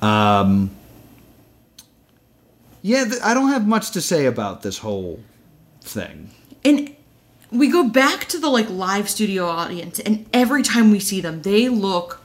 [0.00, 0.70] Um,
[2.82, 5.20] yeah, I don't have much to say about this whole
[5.80, 6.30] thing.
[6.64, 6.94] And
[7.50, 11.42] we go back to the like live studio audience, and every time we see them,
[11.42, 12.22] they look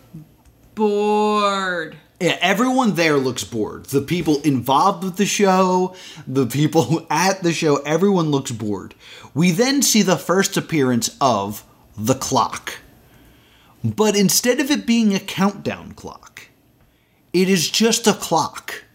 [0.76, 1.98] bored.
[2.20, 3.86] Yeah, everyone there looks bored.
[3.88, 8.96] The people involved with the show, the people at the show, everyone looks bored.
[9.34, 11.66] We then see the first appearance of
[11.98, 12.80] the clock.
[13.84, 16.48] But instead of it being a countdown clock,
[17.34, 18.86] it is just a clock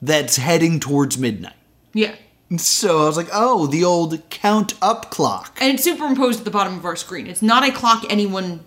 [0.00, 1.54] that's heading towards midnight.
[1.92, 2.14] Yeah.
[2.56, 5.58] So I was like, oh, the old count up clock.
[5.60, 7.26] And it's superimposed at the bottom of our screen.
[7.26, 8.60] It's not a clock anyone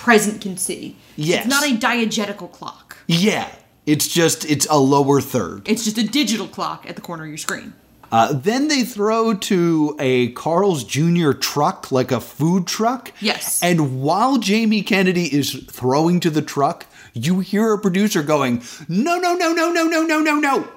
[0.00, 0.96] present can see.
[1.16, 1.44] Yes.
[1.44, 2.96] It's not a diegetical clock.
[3.06, 3.50] Yeah,
[3.84, 5.68] it's just, it's a lower third.
[5.68, 7.74] It's just a digital clock at the corner of your screen.
[8.10, 11.32] Uh, then they throw to a Carl's Jr.
[11.32, 13.12] truck, like a food truck.
[13.20, 13.62] Yes.
[13.62, 19.18] And while Jamie Kennedy is throwing to the truck, you hear a producer going, No,
[19.18, 20.68] no, no, no, no, no, no, no, no.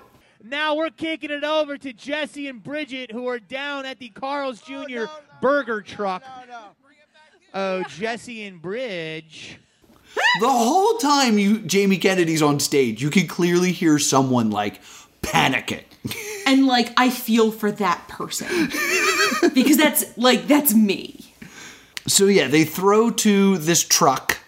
[0.43, 4.61] Now we're kicking it over to Jesse and Bridget, who are down at the Carl's
[4.61, 5.05] Jr.
[5.41, 6.23] burger truck.
[7.53, 9.57] Oh, Jesse and Bridge.
[10.39, 14.81] The whole time you Jamie Kennedy's on stage, you can clearly hear someone like
[15.21, 15.83] panicking.
[16.45, 18.69] And like I feel for that person.
[19.53, 21.33] because that's like that's me.
[22.05, 24.39] So yeah, they throw to this truck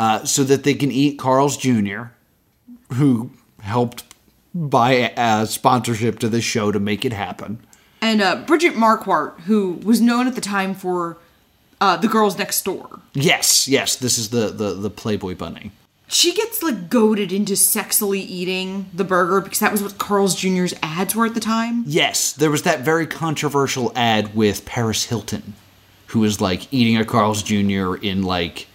[0.00, 2.06] uh, so that they can eat Carl's Jr.,
[2.94, 4.02] who helped
[4.52, 7.64] buy a sponsorship to this show to make it happen.
[8.02, 11.18] And uh, Bridget Marquardt, who was known at the time for
[11.80, 15.72] uh, The Girls Next Door, Yes, yes, this is the the, the Playboy Bunny.
[16.08, 20.74] she gets like goaded into sexily eating the burger because that was what Carl's Jr.'s
[20.82, 21.84] ads were at the time.
[21.86, 25.54] Yes, there was that very controversial ad with Paris Hilton,
[26.08, 27.94] who was like eating a Carl's Jr.
[27.96, 28.66] in like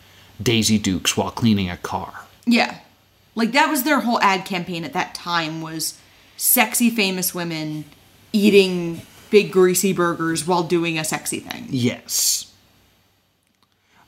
[0.42, 2.14] Daisy Dukes while cleaning a car.
[2.46, 2.80] Yeah.
[3.36, 6.00] Like that was their whole ad campaign at that time was
[6.38, 7.84] sexy famous women
[8.34, 11.68] eating big greasy burgers while doing a sexy thing.
[11.70, 12.52] Yes.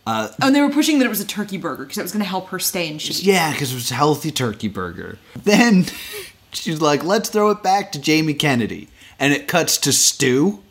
[0.08, 2.12] Uh, Oh, and they were pushing that it was a turkey burger because it was
[2.14, 3.18] going to help her stay in shape.
[3.26, 5.18] yeah, because it was a healthy turkey burger.
[5.44, 5.86] Then
[6.54, 8.88] she's like, let's throw it back to Jamie Kennedy.
[9.20, 10.64] And it cuts to Stu.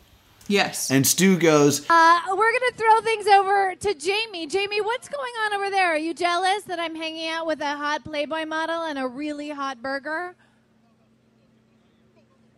[0.47, 0.89] Yes.
[0.89, 4.47] And Stu goes, Uh, we're gonna throw things over to Jamie.
[4.47, 5.87] Jamie, what's going on over there?
[5.93, 9.49] Are you jealous that I'm hanging out with a hot Playboy model and a really
[9.49, 10.35] hot burger?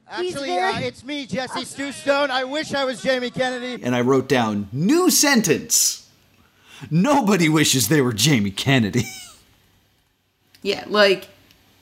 [0.08, 2.32] Actually, very- uh, it's me, Jesse Stu Stone.
[2.32, 3.84] I wish I was Jamie Kennedy.
[3.84, 6.09] and I wrote down, new sentence.
[6.90, 9.04] Nobody wishes they were Jamie Kennedy.
[10.62, 11.30] Yeah, like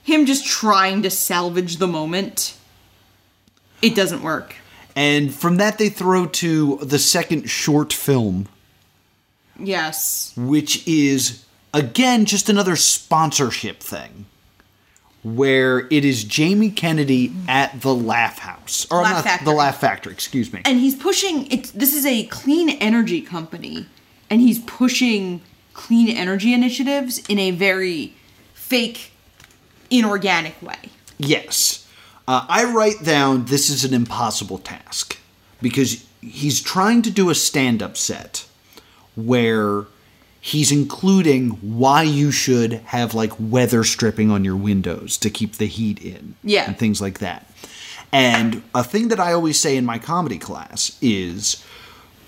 [0.03, 2.55] him just trying to salvage the moment.
[3.81, 4.55] It doesn't work.
[4.95, 8.47] And from that, they throw to the second short film,
[9.59, 10.31] Yes.
[10.37, 14.27] which is, again, just another sponsorship thing.
[15.23, 18.85] Where it is Jamie Kennedy at the Laugh House.
[18.91, 20.61] Or Laugh not the Laugh Factory, excuse me.
[20.65, 23.87] And he's pushing it this is a clean energy company
[24.29, 25.41] and he's pushing
[25.73, 28.13] clean energy initiatives in a very
[28.53, 29.11] fake
[29.89, 30.77] inorganic way.
[31.17, 31.87] Yes.
[32.27, 35.17] Uh, I write down this is an impossible task
[35.61, 38.45] because he's trying to do a stand up set
[39.15, 39.85] where
[40.41, 45.65] he's including why you should have like weather stripping on your windows to keep the
[45.65, 46.35] heat in.
[46.43, 46.65] Yeah.
[46.67, 47.49] And things like that.
[48.11, 51.63] And a thing that I always say in my comedy class is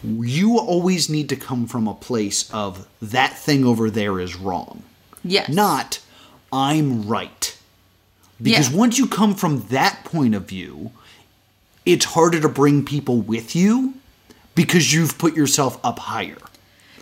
[0.04, 4.84] you always need to come from a place of that thing over there is wrong.
[5.24, 5.50] Yes.
[5.50, 6.00] Not
[6.52, 7.56] I'm right.
[8.42, 8.78] Because Yeah.
[8.78, 10.92] once you come from that point of view,
[11.86, 13.94] it's harder to bring people with you
[14.56, 16.38] because you've put yourself up higher.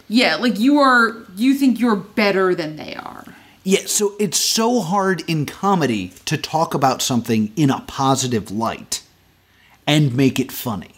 [0.10, 3.26] Yeah, like you are you think you're better than they are.
[3.64, 9.02] Yeah, so it's so hard in comedy to talk about something in a positive light
[9.86, 10.97] and make it funny.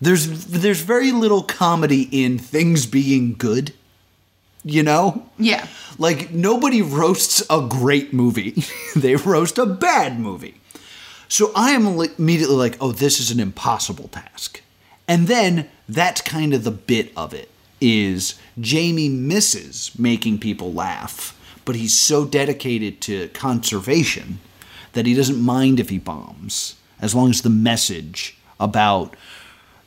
[0.00, 3.72] There's there's very little comedy in things being good.
[4.62, 5.26] You know?
[5.38, 5.66] Yeah.
[5.98, 8.62] Like nobody roasts a great movie.
[8.96, 10.60] they roast a bad movie.
[11.28, 14.62] So I am immediately like, "Oh, this is an impossible task."
[15.06, 21.36] And then that's kind of the bit of it is Jamie misses making people laugh,
[21.64, 24.40] but he's so dedicated to conservation
[24.92, 29.16] that he doesn't mind if he bombs as long as the message about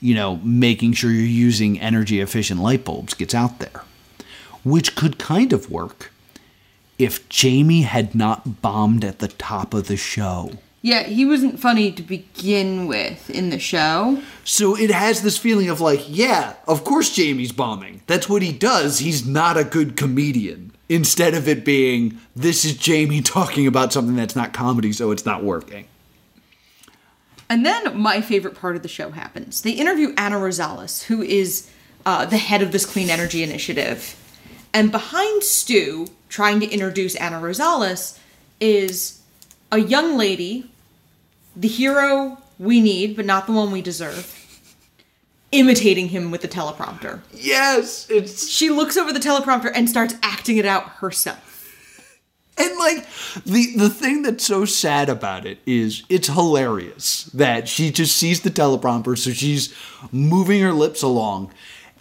[0.04, 3.84] you know, making sure you're using energy efficient light bulbs gets out there.
[4.66, 6.12] Which could kind of work
[7.00, 10.52] if Jamie had not bombed at the top of the show.
[10.82, 14.22] Yeah, he wasn't funny to begin with in the show.
[14.44, 18.02] So it has this feeling of like, yeah, of course Jamie's bombing.
[18.06, 19.00] That's what he does.
[19.00, 20.74] He's not a good comedian.
[20.89, 25.26] Instead of it being, this is Jamie talking about something that's not comedy, so it's
[25.26, 25.88] not working.
[27.54, 29.62] And then my favorite part of the show happens.
[29.62, 31.70] They interview Anna Rosales, who is
[32.04, 34.20] uh, the head of this clean energy initiative.
[34.74, 38.18] And behind Stu, trying to introduce Anna Rosales,
[38.60, 39.22] is
[39.72, 40.72] a young lady,
[41.56, 44.34] the hero we need, but not the one we deserve,
[45.52, 47.22] imitating him with the teleprompter.
[47.32, 51.53] Yes, it's she looks over the teleprompter and starts acting it out herself.
[52.58, 53.08] And like
[53.46, 58.42] the the thing that's so sad about it is it's hilarious that she just sees
[58.42, 59.74] the teleprompter, so she's
[60.12, 61.52] moving her lips along,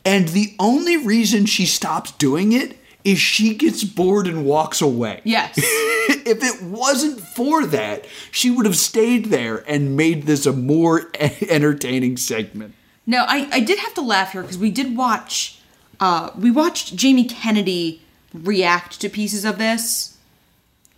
[0.04, 5.20] and the only reason she stops doing it is she gets bored and walks away.
[5.24, 5.54] Yes.
[5.58, 11.10] if it wasn't for that, she would have stayed there and made this a more
[11.20, 12.74] entertaining segment.
[13.06, 15.58] No, I, I did have to laugh here because we did watch,
[15.98, 20.11] uh, we watched Jamie Kennedy react to pieces of this.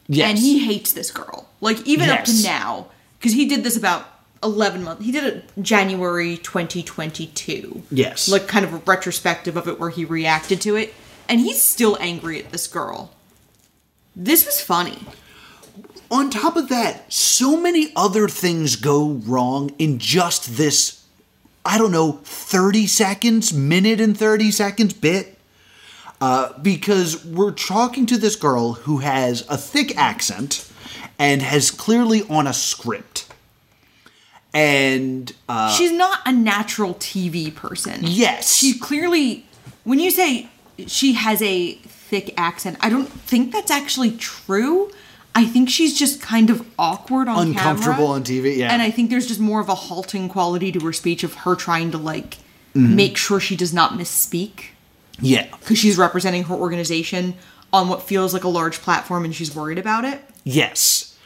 [0.06, 0.30] Yes.
[0.30, 1.48] And he hates this girl.
[1.60, 2.88] Like, even up to now.
[3.18, 4.06] Because he did this about
[4.42, 5.04] 11 months.
[5.04, 7.82] He did it January 2022.
[7.90, 8.28] Yes.
[8.28, 10.92] Like, kind of a retrospective of it where he reacted to it.
[11.28, 13.12] And he's still angry at this girl.
[14.14, 14.98] This was funny.
[16.10, 21.04] on top of that, so many other things go wrong in just this,
[21.64, 25.33] I don't know, 30 seconds, minute and 30 seconds bit.
[26.20, 30.70] Uh, because we're talking to this girl who has a thick accent
[31.18, 33.26] and has clearly on a script.
[34.52, 38.00] And uh, She's not a natural TV person.
[38.02, 38.56] Yes.
[38.56, 39.44] She clearly,
[39.82, 40.48] when you say
[40.86, 44.90] she has a thick accent, I don't think that's actually true.
[45.34, 47.70] I think she's just kind of awkward on camera.
[47.72, 48.10] Uncomfortable camera.
[48.12, 48.72] on TV, yeah.
[48.72, 51.56] And I think there's just more of a halting quality to her speech of her
[51.56, 52.38] trying to like
[52.76, 52.94] Mhm.
[52.94, 54.66] make sure she does not misspeak
[55.20, 55.46] yeah.
[55.58, 57.34] because she's representing her organization.
[57.72, 60.22] on what feels like a large platform and she's worried about it.
[60.44, 61.18] Yes.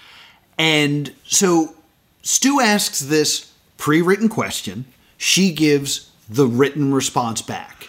[0.57, 1.75] And so
[2.23, 4.87] Stu asks this pre written question.
[5.19, 7.89] She gives the written response back.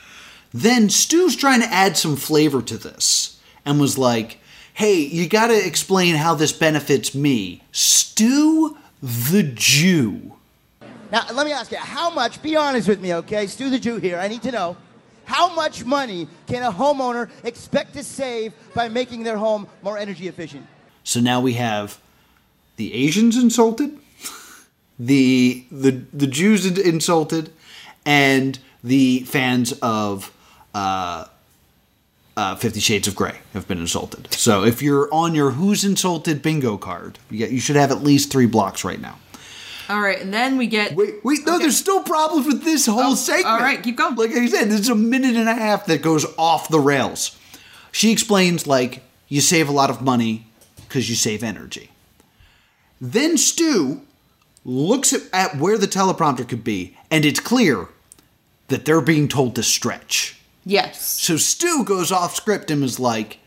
[0.54, 4.39] Then Stu's trying to add some flavor to this and was like,
[4.74, 7.62] hey, you gotta explain how this benefits me.
[7.72, 10.34] Stu the Jew.
[11.12, 13.47] Now, let me ask you, how much, be honest with me, okay?
[13.47, 14.78] Stu the Jew here, I need to know.
[15.30, 20.27] How much money can a homeowner expect to save by making their home more energy
[20.27, 20.65] efficient?
[21.03, 21.99] So now we have
[22.77, 23.95] the Asians insulted,
[24.99, 27.53] the the the Jews insulted,
[28.07, 30.34] and the fans of
[30.73, 31.25] uh,
[32.36, 34.34] uh, Fifty Shades of Grey have been insulted.
[34.34, 38.01] So if you're on your Who's Insulted bingo card, you, get, you should have at
[38.01, 39.19] least three blocks right now.
[39.89, 40.95] All right, and then we get.
[40.95, 43.47] Wait, wait, no, there's still problems with this whole oh, segment.
[43.47, 44.15] all right, keep going.
[44.15, 47.35] Like I said, this is a minute and a half that goes off the rails.
[47.91, 51.89] She explains, like, you save a lot of money because you save energy.
[53.01, 54.01] Then Stu
[54.63, 57.87] looks at, at where the teleprompter could be, and it's clear
[58.67, 60.39] that they're being told to stretch.
[60.65, 61.03] Yes.
[61.03, 63.39] So Stu goes off script and is like,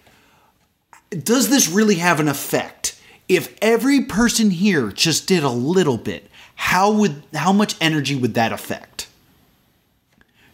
[1.11, 2.99] Does this really have an effect?
[3.29, 8.35] If every person here just did a little bit, how would how much energy would
[8.35, 9.09] that affect?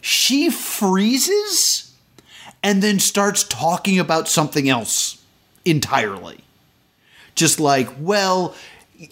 [0.00, 1.92] She freezes
[2.62, 5.22] and then starts talking about something else
[5.64, 6.40] entirely.
[7.34, 8.54] Just like, well,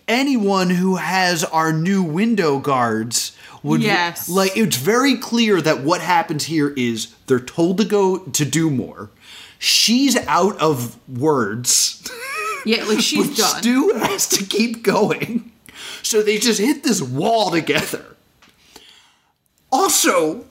[0.09, 4.29] anyone who has our new window guards would Yes.
[4.29, 8.71] like it's very clear that what happens here is they're told to go to do
[8.71, 9.11] more.
[9.59, 12.09] She's out of words.
[12.65, 13.63] Yeah, like she's but done.
[13.63, 15.51] Stu has to keep going.
[16.07, 18.15] So they just hit this wall together.
[19.73, 20.45] Also,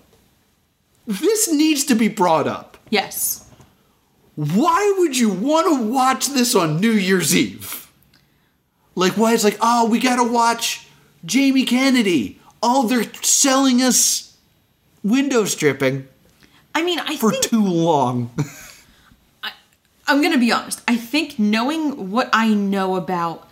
[1.08, 2.76] this needs to be brought up.
[2.90, 3.50] Yes.
[4.36, 7.90] Why would you want to watch this on New Year's Eve?
[8.96, 10.90] Like, why it's like, oh, we gotta watch
[11.24, 12.38] Jamie Kennedy.
[12.62, 14.36] Oh, they're selling us
[15.04, 16.06] window stripping
[16.74, 18.30] I mean, I for think too long.
[20.08, 20.82] I'm gonna be honest.
[20.86, 23.50] I think knowing what I know about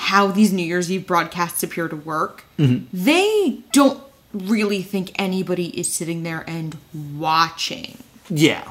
[0.00, 2.86] how these New Year's Eve broadcasts appear to work, Mhm.
[2.92, 6.76] they don't really think anybody is sitting there and
[7.18, 7.98] watching.
[8.28, 8.70] yeah.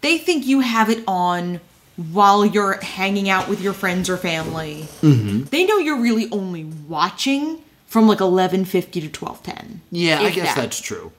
[0.00, 1.60] They think you have it on
[1.96, 4.86] while you're hanging out with your friends or family.
[5.02, 5.44] Mm-hmm.
[5.44, 9.80] They know you're really only watching from like 11:50 to 12:10.
[9.90, 10.56] Yeah, I guess that.
[10.60, 11.12] that's true.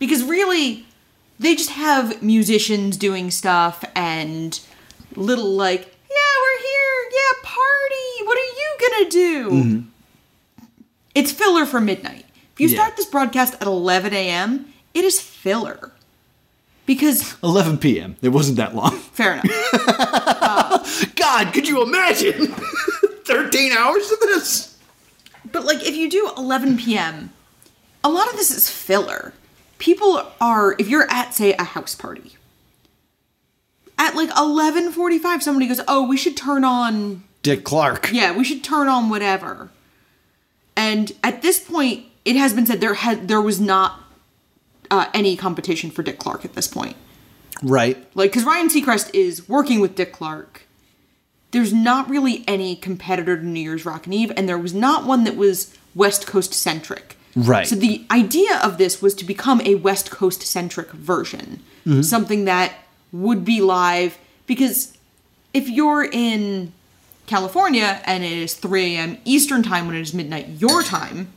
[0.00, 0.84] because really
[1.38, 4.58] they just have musicians doing stuff and
[5.14, 9.84] little like yeah we're here yeah party what are you gonna do Mhm.
[11.14, 12.76] it's filler for midnight if you Yeah.
[12.78, 15.92] start this broadcast at 11 a.m it is filler
[16.84, 18.16] because 11 p.m.
[18.22, 18.98] It wasn't that long.
[19.12, 22.48] fair enough God, could you imagine?
[23.24, 24.74] 13 hours of this?
[25.50, 27.30] but like if you do 11 p.m
[28.04, 29.32] a lot of this is filler
[29.78, 32.36] people are if you're at say a house party
[33.98, 38.10] at like 11:45 somebody goes oh we should turn on Dick Clark.
[38.12, 39.70] Yeah, we should turn on whatever.
[40.76, 44.00] And at this point, it has been said there had there was not
[44.90, 46.96] uh, any competition for Dick Clark at this point.
[47.62, 47.96] Right.
[48.14, 50.62] Like, because Ryan Seacrest is working with Dick Clark.
[51.50, 55.24] There's not really any competitor to New Year's Rockin' Eve, and there was not one
[55.24, 57.16] that was West Coast centric.
[57.36, 57.66] Right.
[57.66, 62.04] So the idea of this was to become a West Coast centric version, Mhm.
[62.04, 62.72] something that
[63.12, 64.16] would be live.
[64.46, 64.92] Because
[65.52, 66.72] if you're in
[67.32, 69.18] California and it is 3 a.m.
[69.24, 71.32] Eastern time when it is midnight your time,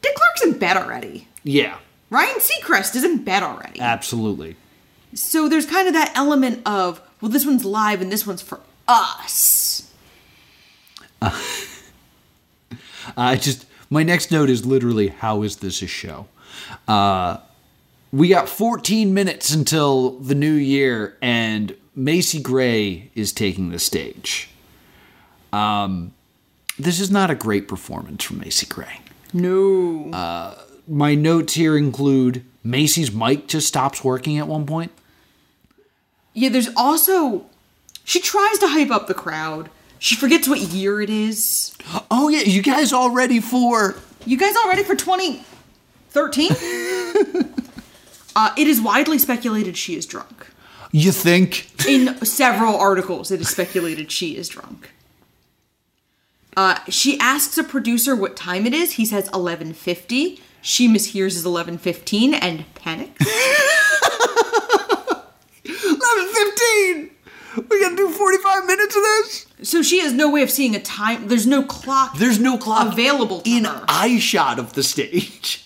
[0.00, 1.28] Dick Clark's in bed already.
[1.44, 1.76] Yeah,
[2.08, 3.78] Ryan Seacrest is in bed already.
[3.78, 4.56] absolutely.
[5.14, 8.60] So there's kind of that element of, well, this one's live and this one's for
[8.88, 9.92] us.
[13.16, 16.26] I just my next note is literally how is this a show?
[16.88, 17.36] Uh,
[18.10, 24.48] we got 14 minutes until the new year, and Macy Gray is taking the stage.
[25.52, 26.14] Um,
[26.78, 29.00] this is not a great performance from Macy Gray.
[29.32, 30.10] No.
[30.10, 30.54] Uh,
[30.88, 34.92] my notes here include Macy's mic just stops working at one point.
[36.32, 37.44] Yeah, there's also,
[38.04, 39.68] she tries to hype up the crowd.
[39.98, 41.76] She forgets what year it is.
[42.10, 43.96] Oh, yeah, you guys all ready for.
[44.24, 46.50] You guys all ready for 2013?
[48.34, 50.46] uh, it is widely speculated she is drunk.
[50.92, 51.68] You think?
[51.88, 54.92] In several articles, it is speculated she is drunk.
[56.54, 58.92] Uh, she asks a producer what time it is.
[58.92, 60.38] He says 11:50.
[60.60, 63.24] She mishears as 11:15 and panics.
[65.64, 67.10] 11:15.
[67.68, 69.46] We gotta do 45 minutes of this?
[69.62, 71.28] So she has no way of seeing a time.
[71.28, 72.16] There's no clock.
[72.18, 73.84] There's no clock available to in her.
[73.88, 75.64] eye shot of the stage.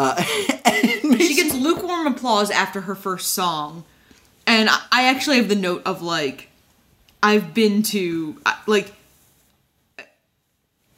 [0.00, 0.22] Uh,
[1.18, 3.84] she gets lukewarm applause after her first song,
[4.46, 6.48] and I- I actually have the note of like,
[7.22, 8.94] I've been to like.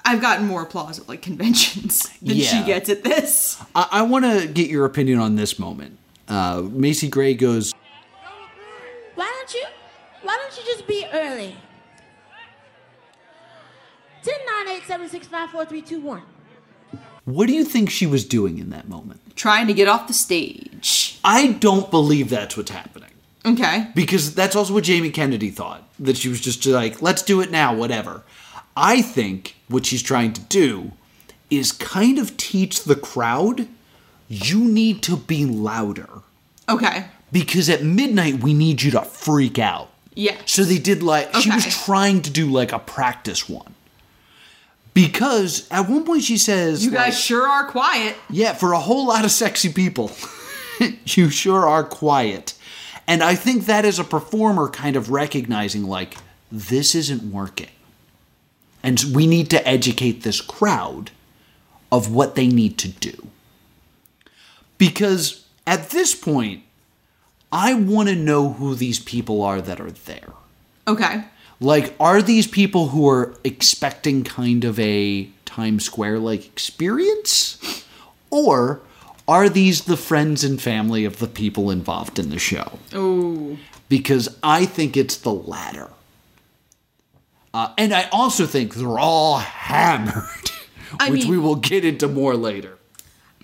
[0.05, 3.61] I've gotten more applause at like conventions than she gets at this.
[3.75, 5.97] I, I want to get your opinion on this moment.
[6.29, 7.73] Uh, Macy Gray goes,
[9.15, 9.65] Why don't you?
[10.23, 11.57] Why don't you just be early?
[14.23, 16.23] Ten nine eight seven six five four three two one.
[17.25, 19.21] What do you think she was doing in that moment?
[19.37, 21.19] Trying to get off the stage.
[21.25, 23.11] I don't believe that's what's happening.
[23.45, 23.89] Okay.
[23.95, 25.83] Because that's also what Jamie Kennedy thought.
[25.99, 28.23] That she was just like, let's do it now, whatever.
[28.77, 30.93] I think what she's trying to do
[31.51, 33.69] is kind of teach the crowd
[34.29, 36.09] you need to be louder.
[36.69, 37.07] Okay.
[37.31, 39.91] Because at midnight, we need you to freak out.
[40.15, 40.37] Yeah.
[40.47, 43.72] So they did like, she was trying to do like a practice one.
[44.95, 48.17] Because at one point she says, You like, guys sure are quiet.
[48.29, 50.11] yeah, for a whole lot of sexy people,
[51.07, 52.55] you sure are quiet.
[53.09, 56.17] And I think that is a performer kind of recognizing, like,
[56.51, 57.69] this isn't working.
[58.83, 61.11] And we need to educate this crowd
[61.91, 63.29] of what they need to do.
[64.79, 66.63] Because at this point,
[67.51, 70.33] I want to know who these people are that are there.
[70.89, 71.25] Okay.
[71.63, 77.85] Like, are these people who are expecting kind of a Times Square like experience?
[78.31, 78.81] Or
[79.29, 82.79] are these the friends and family of the people involved in the show?
[82.93, 83.57] Oh.
[83.89, 85.89] Because I think it's the latter.
[87.55, 90.51] Uh, and I also think they're all hammered,
[90.99, 92.79] I which mean- we will get into more later.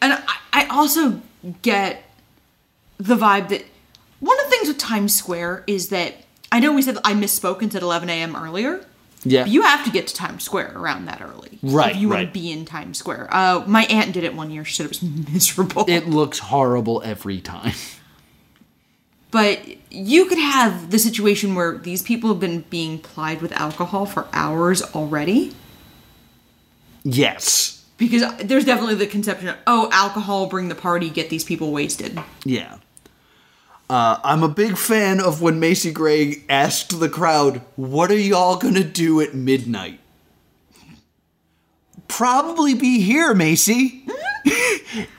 [0.01, 1.21] And I, I also
[1.63, 2.05] get
[2.99, 3.65] the vibe that
[4.21, 7.63] one of the things with Times Square is that I know we said I misspoke
[7.63, 8.35] and said 11 a.m.
[8.37, 8.85] earlier.
[9.25, 9.43] Yeah.
[9.43, 11.59] But you have to get to Times Square around that early.
[11.63, 13.29] Right, If you want to be in Times Square.
[13.31, 14.65] Uh, my aunt did it one year.
[14.65, 15.85] She said it was miserable.
[15.89, 17.75] It looks horrible every time.
[19.31, 24.07] But you could have the situation where these people have been being plied with alcohol
[24.07, 25.55] for hours already.
[27.05, 27.85] Yes.
[27.99, 32.19] Because there's definitely the conception of, oh, alcohol, bring the party, get these people wasted.
[32.45, 32.79] Yeah.
[33.91, 38.57] Uh, I'm a big fan of when Macy Gray asked the crowd, What are y'all
[38.57, 40.01] gonna do at midnight?
[42.07, 44.05] Probably be here, Macy.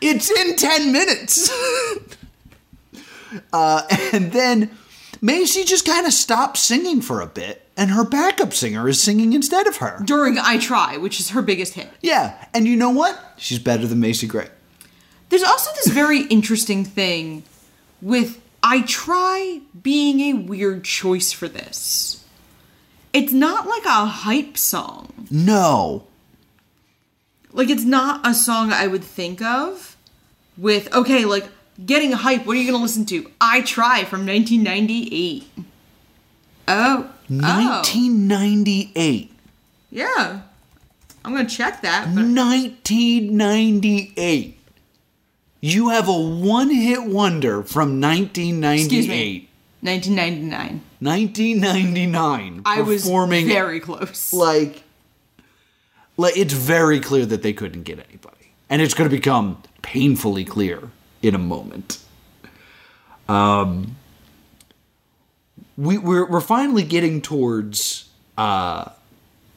[0.01, 1.51] it's in 10 minutes.
[3.53, 4.69] uh, and then
[5.21, 9.33] Macy just kind of stops singing for a bit, and her backup singer is singing
[9.33, 9.99] instead of her.
[10.05, 11.89] During I Try, which is her biggest hit.
[12.01, 13.33] Yeah, and you know what?
[13.37, 14.49] She's better than Macy Gray.
[15.29, 17.43] There's also this very interesting thing
[18.01, 22.25] with I Try being a weird choice for this.
[23.13, 25.27] It's not like a hype song.
[25.31, 26.05] No.
[27.51, 29.97] Like, it's not a song I would think of
[30.57, 31.47] with, okay, like,
[31.85, 33.29] getting a hype, what are you gonna listen to?
[33.41, 35.47] I Try from 1998.
[36.67, 36.67] Oh.
[36.67, 37.09] Oh.
[37.29, 39.31] 1998.
[39.89, 40.41] Yeah.
[41.25, 42.13] I'm gonna check that.
[42.13, 44.58] But 1998.
[45.61, 48.79] You have a one hit wonder from 1998.
[48.81, 49.49] Excuse me.
[49.81, 50.81] 1999.
[50.99, 52.61] 1999.
[52.65, 54.33] I was very close.
[54.33, 54.83] Like,
[56.17, 58.35] like, it's very clear that they couldn't get anybody.
[58.69, 60.91] And it's going to become painfully clear
[61.21, 61.99] in a moment.
[63.27, 63.95] Um,
[65.77, 68.91] we, we're, we're finally getting towards uh,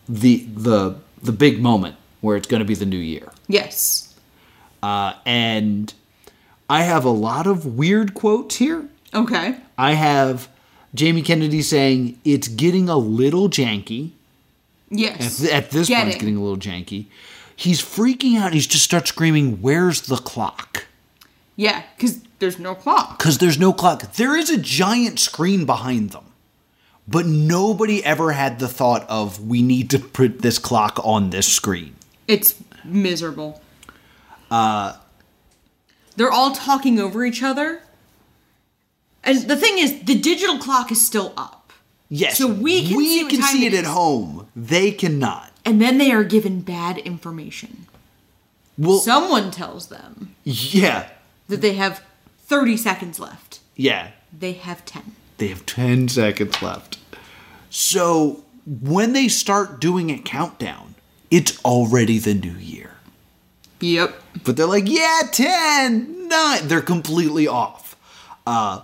[0.08, 3.28] the, the, the big moment where it's going to be the new year.
[3.48, 4.11] Yes.
[4.82, 5.92] Uh, and
[6.68, 8.88] I have a lot of weird quotes here.
[9.14, 9.56] Okay.
[9.78, 10.48] I have
[10.94, 14.10] Jamie Kennedy saying it's getting a little janky.
[14.90, 15.44] Yes.
[15.44, 17.06] At, at this point, it's getting a little janky.
[17.54, 18.52] He's freaking out.
[18.52, 20.86] He's just starts screaming, "Where's the clock?"
[21.56, 23.18] Yeah, because there's no clock.
[23.18, 24.14] Because there's no clock.
[24.14, 26.24] There is a giant screen behind them,
[27.06, 31.46] but nobody ever had the thought of we need to put this clock on this
[31.46, 31.94] screen.
[32.26, 32.54] It's
[32.84, 33.60] miserable.
[34.52, 34.96] Uh,
[36.16, 37.80] They're all talking over each other.
[39.24, 41.72] And the thing is, the digital clock is still up.
[42.10, 43.78] yes, So we can see, what can see it is.
[43.80, 44.46] at home.
[44.54, 45.50] They cannot.
[45.64, 47.86] And then they are given bad information.
[48.76, 51.08] Well, Someone tells them yeah,
[51.48, 52.02] that they have
[52.46, 53.60] 30 seconds left.
[53.76, 54.10] yeah.
[54.36, 55.14] They have 10.
[55.38, 56.98] They have 10 seconds left.
[57.70, 60.94] So when they start doing a countdown,
[61.30, 62.91] it's already the new year.
[63.82, 64.14] Yep.
[64.44, 66.68] But they're like, yeah, 10, 9.
[66.68, 67.96] They're completely off.
[68.46, 68.82] Uh,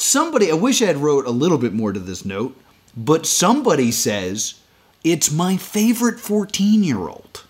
[0.00, 2.56] Somebody, I wish I had wrote a little bit more to this note,
[2.96, 4.60] but somebody says
[5.02, 7.42] it's my favorite 14 year old.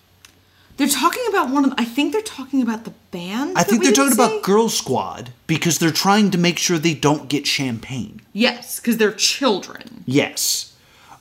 [0.78, 1.74] They're talking about one of.
[1.76, 3.59] I think they're talking about the band.
[3.59, 4.24] I think they're talking say?
[4.24, 8.22] about Girl Squad because they're trying to make sure they don't get champagne.
[8.32, 10.05] Yes, because they're children.
[10.07, 10.74] Yes.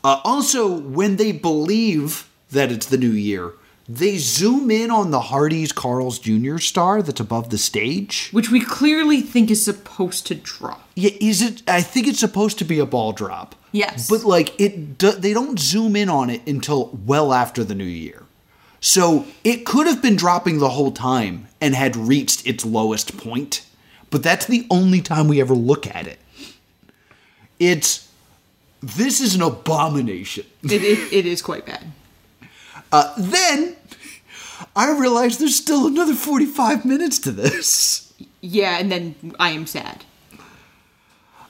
[0.06, 3.52] Uh, also, when they believe that it's the new year,
[3.90, 6.58] they zoom in on the Hardee's Carl's Jr.
[6.58, 8.30] star that's above the stage.
[8.32, 10.90] Which we clearly think is supposed to drop.
[10.96, 11.64] Yeah, is it?
[11.70, 13.56] I think it's supposed to be a ball drop.
[13.72, 14.10] Yes.
[14.10, 17.86] But like it, do, they don't zoom in on it until well after the new
[17.86, 18.24] year.
[18.82, 23.66] So it could have been dropping the whole time and had reached its lowest point,
[24.10, 26.20] but that's the only time we ever look at it.
[27.60, 28.12] It's
[28.82, 30.46] this is an abomination.
[30.64, 31.92] It, it, it is quite bad.
[32.92, 33.76] Uh, then
[34.76, 38.14] I realized there's still another 45 minutes to this.
[38.42, 40.06] Yeah, and then I am sad.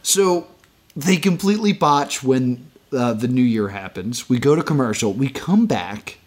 [0.01, 0.47] So
[0.95, 4.29] they completely botch when uh, the new year happens.
[4.29, 6.17] We go to commercial, we come back,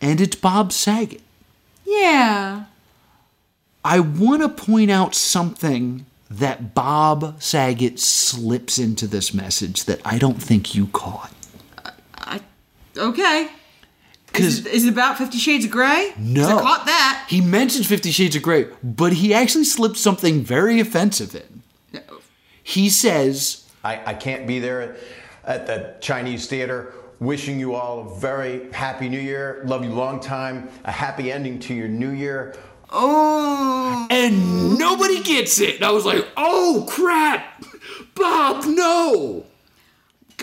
[0.00, 1.20] and it's Bob Saget.
[1.84, 2.64] Yeah.
[3.84, 10.18] I want to point out something that Bob Saget slips into this message that I
[10.18, 11.32] don't think you caught.
[12.16, 12.40] I
[12.96, 13.48] Okay.
[14.34, 16.12] Is, it- is it about Fifty Shades of Grey?
[16.18, 16.58] No.
[16.58, 17.26] I caught that.
[17.28, 21.62] He mentions Fifty Shades of Grey, but he actually slipped something very offensive in.
[22.62, 24.96] He says, I, I can't be there
[25.44, 26.92] at the Chinese theater.
[27.20, 29.62] Wishing you all a very happy new year.
[29.64, 30.68] Love you long time.
[30.84, 32.54] A happy ending to your new year.
[32.90, 34.06] Oh.
[34.10, 35.76] And nobody gets it.
[35.76, 37.64] And I was like, oh crap!
[38.14, 39.46] Bob, no!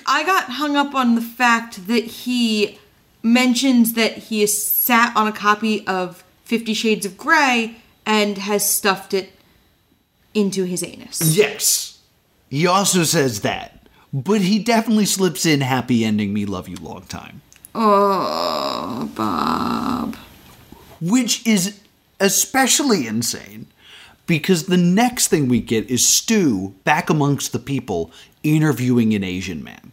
[0.06, 2.78] I got hung up on the fact that he
[3.26, 8.70] mentions that he has sat on a copy of Fifty Shades of Grey and has
[8.70, 9.32] stuffed it
[10.36, 11.36] into his anus.
[11.36, 12.00] Yes.
[12.50, 13.88] He also says that.
[14.14, 17.42] But he definitely slips in happy ending me love you long time.
[17.74, 20.16] Oh, Bob.
[21.02, 21.82] Which is
[22.20, 23.68] especially insane
[24.28, 28.12] because the next thing we get is Stu back amongst the people
[28.44, 29.92] interviewing an Asian man.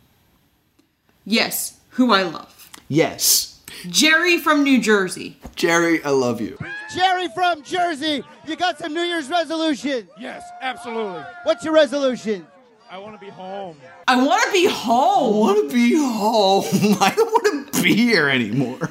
[1.24, 2.61] Yes, who I love.
[2.92, 3.58] Yes.
[3.88, 5.38] Jerry from New Jersey.
[5.56, 6.58] Jerry, I love you.
[6.94, 10.06] Jerry from Jersey, you got some New Year's resolution?
[10.20, 11.22] Yes, absolutely.
[11.44, 12.46] What's your resolution?
[12.90, 13.78] I want to be home.
[14.06, 15.34] I want to be home.
[15.34, 16.64] I want to be home.
[17.00, 18.90] I don't want to be here anymore.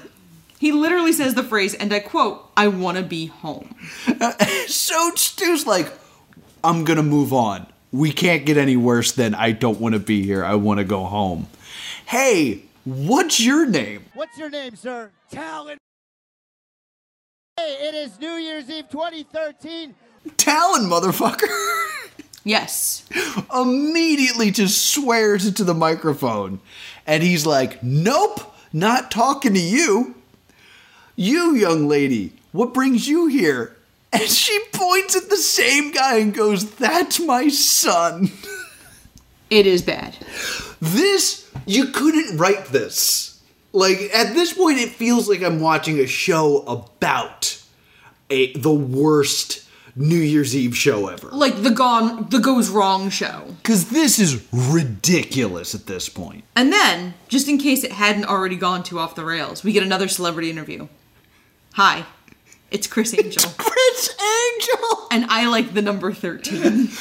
[0.57, 3.75] He literally says the phrase, and I quote, I want to be home.
[4.67, 5.91] So Stu's like,
[6.63, 7.67] I'm gonna move on.
[7.91, 10.43] We can't get any worse than I don't want to be here.
[10.43, 11.47] I want to go home.
[12.05, 14.05] Hey, what's your name?
[14.13, 15.11] What's your name, sir?
[15.31, 15.77] Talon.
[17.57, 19.93] Hey, it is New Year's Eve 2013.
[20.37, 21.47] Talon, motherfucker.
[22.43, 23.07] Yes.
[23.53, 26.59] Immediately just swears into the microphone.
[27.05, 30.15] And he's like, Nope, not talking to you.
[31.15, 33.75] You, young lady, what brings you here?
[34.13, 38.31] And she points at the same guy and goes, That's my son.
[39.49, 40.15] It is bad.
[40.79, 43.39] This, you couldn't write this.
[43.73, 47.61] Like, at this point, it feels like I'm watching a show about
[48.29, 51.29] a the worst New Year's Eve show ever.
[51.29, 53.55] Like the gone, the goes wrong show.
[53.61, 56.43] Because this is ridiculous at this point.
[56.55, 59.83] And then, just in case it hadn't already gone too off the rails, we get
[59.83, 60.87] another celebrity interview.
[61.73, 62.05] Hi,
[62.71, 63.51] it's Criss Angel.
[63.57, 65.07] Criss Angel!
[65.11, 66.89] And I like the number 13.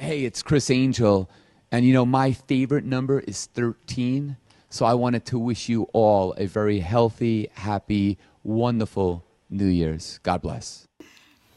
[0.00, 1.28] Hey, it's Criss Angel.
[1.72, 4.36] And you know, my favorite number is 13.
[4.70, 10.18] So I wanted to wish you all a very healthy, happy, wonderful New Year's.
[10.22, 10.86] God bless.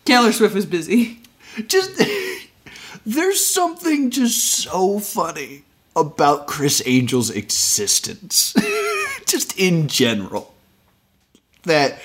[0.05, 1.19] Taylor Swift was busy.
[1.67, 2.01] Just,
[3.05, 5.63] there's something just so funny
[5.95, 8.55] about Criss Angel's existence.
[9.27, 10.53] just in general.
[11.63, 11.99] That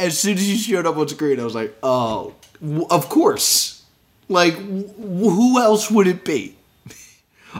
[0.00, 3.84] as soon as he showed up on screen, I was like, oh, w- of course.
[4.28, 4.88] Like, w-
[5.30, 6.56] who else would it be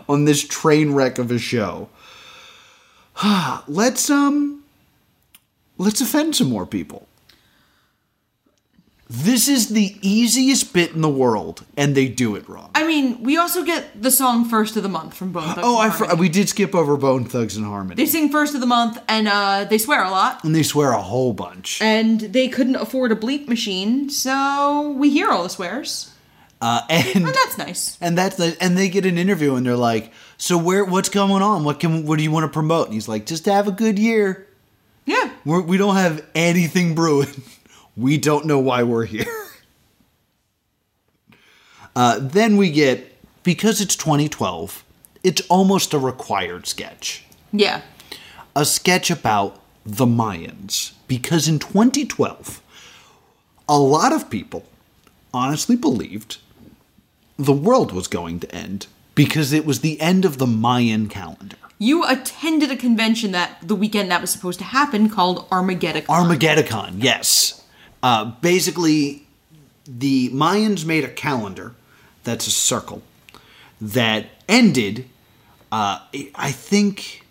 [0.08, 1.88] on this train wreck of a show?
[3.68, 4.64] let's, um,
[5.78, 7.06] let's offend some more people.
[9.10, 12.70] This is the easiest bit in the world, and they do it wrong.
[12.74, 15.60] I mean, we also get the song First of the Month from Bone Thugs.
[15.62, 18.60] Oh, I fr- we did skip over Bone Thugs and Harmony, They sing First of
[18.60, 20.44] the Month, and uh, they swear a lot.
[20.44, 21.80] and they swear a whole bunch.
[21.80, 26.12] And they couldn't afford a bleep machine, so we hear all the swears.
[26.60, 27.96] Uh, and And that's nice.
[28.00, 30.84] and that's the, and they get an interview, and they're like, "So where?
[30.84, 31.62] What's going on?
[31.64, 32.04] What can?
[32.04, 34.46] What do you want to promote?" And he's like, "Just to have a good year.
[35.06, 37.42] Yeah, We're, we don't have anything brewing.
[37.96, 39.26] We don't know why we're here."
[41.96, 44.84] Uh, then we get, because it's 2012,
[45.24, 47.24] it's almost a required sketch.
[47.52, 47.80] Yeah.
[48.54, 50.92] A sketch about the Mayans.
[51.08, 52.62] Because in 2012,
[53.68, 54.64] a lot of people
[55.34, 56.38] honestly believed
[57.38, 61.56] the world was going to end because it was the end of the Mayan calendar.
[61.78, 66.04] You attended a convention that the weekend that was supposed to happen called Armageddon.
[66.08, 67.64] Armageddon, yes.
[68.02, 69.26] Uh, basically,
[69.86, 71.74] the Mayans made a calendar
[72.24, 73.02] that's a circle
[73.80, 75.08] that ended.
[75.70, 76.00] Uh,
[76.34, 77.24] I think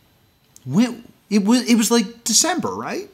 [0.66, 3.10] when it was it was like December, right?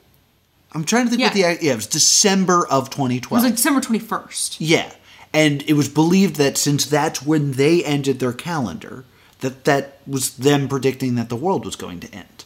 [0.73, 3.31] I'm trying to think what the yeah it was December of 2012.
[3.31, 4.57] It was like December 21st.
[4.59, 4.91] Yeah,
[5.33, 9.03] and it was believed that since that's when they ended their calendar,
[9.39, 12.45] that that was them predicting that the world was going to end,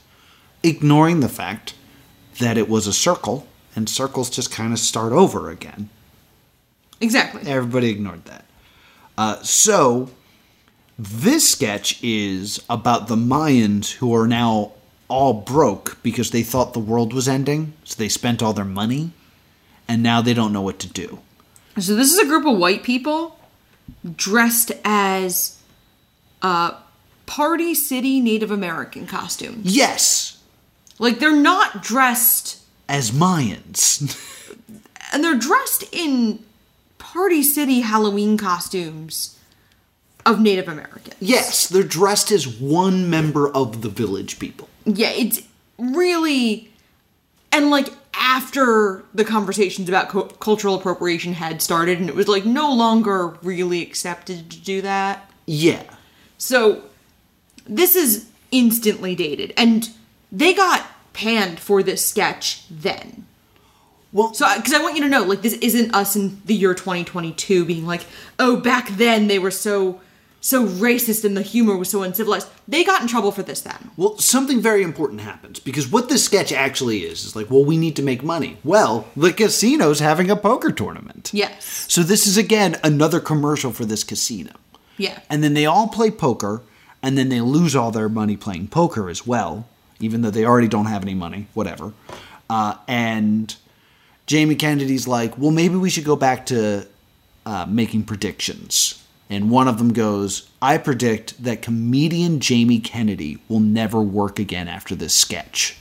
[0.64, 1.76] ignoring the fact
[2.40, 5.90] that it was a circle and circles just kind of start over again.
[7.00, 7.44] Exactly.
[7.46, 8.46] Everybody ignored that.
[9.18, 10.10] Uh, so,
[10.98, 14.72] this sketch is about the Mayans who are now
[15.08, 19.12] all broke because they thought the world was ending, so they spent all their money,
[19.88, 21.20] and now they don't know what to do.
[21.80, 23.40] So, this is a group of white people
[24.16, 25.60] dressed as
[26.42, 26.76] uh,
[27.26, 29.76] Party City Native American costumes.
[29.76, 30.42] Yes!
[31.00, 34.18] Like, they're not dressed as Mayans.
[35.14, 36.44] and they're dressed in
[36.98, 39.38] Party City Halloween costumes
[40.26, 41.16] of Native Americans.
[41.20, 44.68] Yes, they're dressed as one member of the village people.
[44.86, 45.42] Yeah, it's
[45.78, 46.72] really.
[47.52, 52.46] And like after the conversations about co- cultural appropriation had started, and it was like
[52.46, 55.32] no longer really accepted to do that.
[55.46, 55.84] Yeah.
[56.38, 56.84] So
[57.66, 59.54] this is instantly dated.
[59.58, 59.90] And
[60.32, 63.26] they got panned for this sketch then.
[64.14, 66.74] Well, so because I want you to know, like, this isn't us in the year
[66.74, 68.06] 2022 being like,
[68.40, 70.00] oh, back then they were so
[70.42, 72.48] so racist and the humor was so uncivilized.
[72.68, 73.92] They got in trouble for this then.
[73.98, 77.78] Well, something very important happens because what this sketch actually is is like, well, we
[77.78, 78.58] need to make money.
[78.64, 81.32] Well, the casino's having a poker tournament.
[81.34, 81.86] Yes.
[81.90, 84.54] So this is again another commercial for this casino.
[84.98, 85.20] Yeah.
[85.30, 86.62] And then they all play poker
[87.02, 89.68] and then they lose all their money playing poker as well,
[90.00, 91.94] even though they already don't have any money, whatever.
[92.50, 93.56] Uh, and
[94.26, 96.88] Jamie Kennedy's like, well, maybe we should go back to
[97.46, 99.04] uh, making predictions.
[99.30, 104.68] And one of them goes, I predict that comedian Jamie Kennedy will never work again
[104.68, 105.78] after this sketch.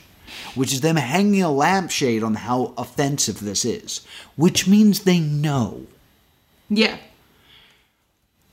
[0.53, 4.05] Which is them hanging a lampshade on how offensive this is.
[4.35, 5.85] Which means they know.
[6.69, 6.97] Yeah.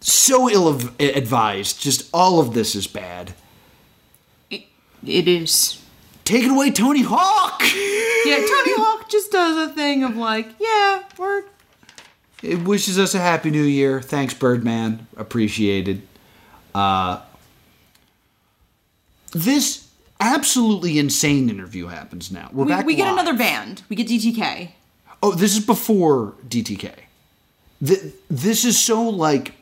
[0.01, 0.69] So ill
[1.01, 1.81] advised.
[1.81, 3.35] Just all of this is bad.
[4.51, 4.65] It,
[5.05, 5.83] it is.
[6.25, 7.61] Take it away, Tony Hawk!
[7.63, 11.43] yeah, Tony Hawk just does a thing of like, yeah, we're
[12.45, 14.01] it wishes us a happy new year.
[14.01, 15.07] Thanks, Birdman.
[15.17, 16.03] Appreciated.
[16.75, 17.21] Uh,
[19.33, 19.89] this
[20.21, 22.51] absolutely insane interview happens now.
[22.53, 22.87] We're we, back.
[22.87, 23.15] We get live.
[23.15, 23.83] another band.
[23.89, 24.71] We get DTK.
[25.23, 26.93] Oh, this is before DTK.
[27.81, 29.55] this is so like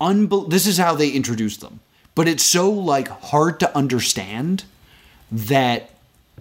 [0.00, 1.80] unbel- This is how they introduce them,
[2.14, 4.64] but it's so like hard to understand
[5.30, 5.90] that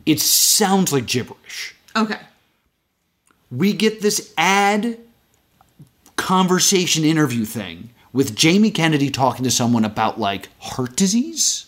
[0.05, 1.75] it sounds like gibberish.
[1.95, 2.19] Okay.
[3.51, 4.97] We get this ad
[6.19, 11.65] conversation interview thing with Jamie Kennedy talking to someone about like heart disease.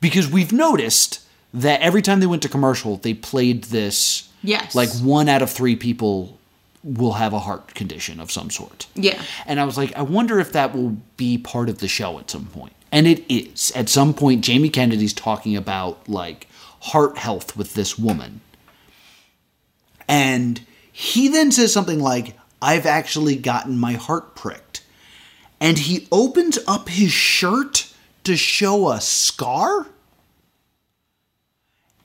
[0.00, 1.20] Because we've noticed
[1.54, 4.28] that every time they went to commercial, they played this.
[4.42, 4.74] Yes.
[4.74, 6.38] Like one out of three people
[6.84, 8.86] will have a heart condition of some sort.
[8.94, 9.20] Yeah.
[9.46, 12.30] And I was like, I wonder if that will be part of the show at
[12.30, 12.72] some point.
[12.92, 13.72] And it is.
[13.74, 16.48] At some point, Jamie Kennedy's talking about like
[16.80, 18.40] heart health with this woman.
[20.08, 20.60] And
[20.92, 24.82] he then says something like, I've actually gotten my heart pricked.
[25.60, 27.92] And he opens up his shirt
[28.24, 29.86] to show a scar.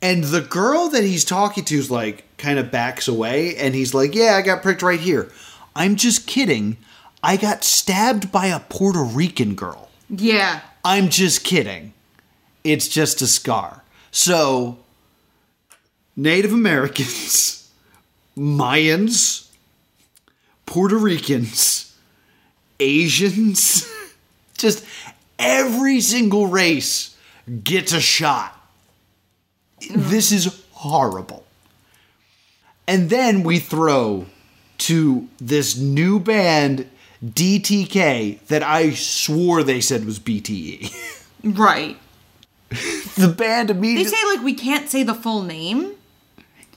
[0.02, 3.56] And the girl that he's talking to is like, kind of backs away.
[3.56, 5.32] And he's like, Yeah, I got pricked right here.
[5.76, 6.78] I'm just kidding.
[7.24, 9.90] I got stabbed by a Puerto Rican girl.
[10.10, 10.60] Yeah.
[10.84, 11.94] I'm just kidding.
[12.64, 13.84] It's just a scar.
[14.12, 14.78] So,
[16.16, 17.70] Native Americans,
[18.38, 19.43] Mayans,
[20.66, 21.96] Puerto Ricans,
[22.80, 23.90] Asians,
[24.58, 24.86] just
[25.38, 27.16] every single race
[27.64, 28.60] gets a shot.
[29.90, 31.46] This is horrible.
[32.88, 34.26] And then we throw
[34.80, 36.90] to this new band,
[37.24, 40.94] DTK, that I swore they said was BTE.
[41.46, 41.98] Right.
[43.18, 44.06] the band immediately.
[44.06, 45.92] They say, like, we can't say the full name.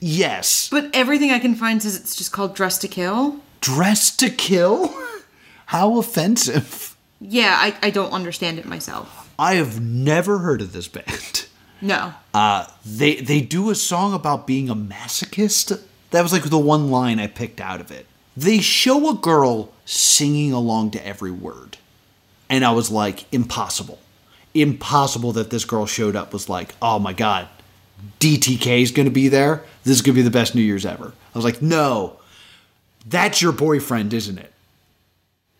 [0.01, 0.67] Yes.
[0.69, 3.39] But everything I can find says it's just called Dress to Kill.
[3.61, 4.93] Dress to Kill?
[5.67, 6.95] How offensive.
[7.19, 9.33] Yeah, I, I don't understand it myself.
[9.39, 11.45] I have never heard of this band.
[11.81, 12.13] No.
[12.33, 15.79] Uh, they they do a song about being a masochist.
[16.09, 18.07] That was like the one line I picked out of it.
[18.35, 21.77] They show a girl singing along to every word.
[22.49, 23.99] And I was like, impossible.
[24.53, 27.47] Impossible that this girl showed up was like, oh my god,
[28.19, 29.63] DTK is gonna be there.
[29.83, 31.13] This is gonna be the best New Year's ever.
[31.33, 32.17] I was like, no.
[33.09, 34.53] That's your boyfriend, isn't it?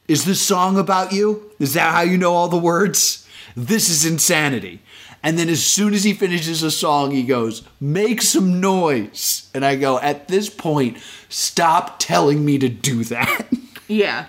[0.07, 1.51] Is this song about you?
[1.59, 3.27] Is that how you know all the words?
[3.55, 4.81] This is insanity.
[5.23, 9.49] And then as soon as he finishes a song, he goes, Make some noise.
[9.53, 10.97] And I go, At this point,
[11.29, 13.47] stop telling me to do that.
[13.89, 14.25] Yeah.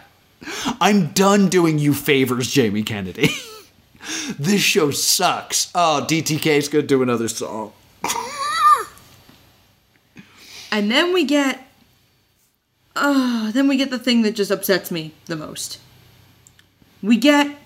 [0.80, 3.30] I'm done doing you favors, Jamie Kennedy.
[4.38, 5.72] this show sucks.
[5.74, 7.72] Oh, DTK's gonna do another song.
[10.70, 11.67] And then we get.
[13.00, 15.78] Uh, then we get the thing that just upsets me the most.
[17.02, 17.56] We get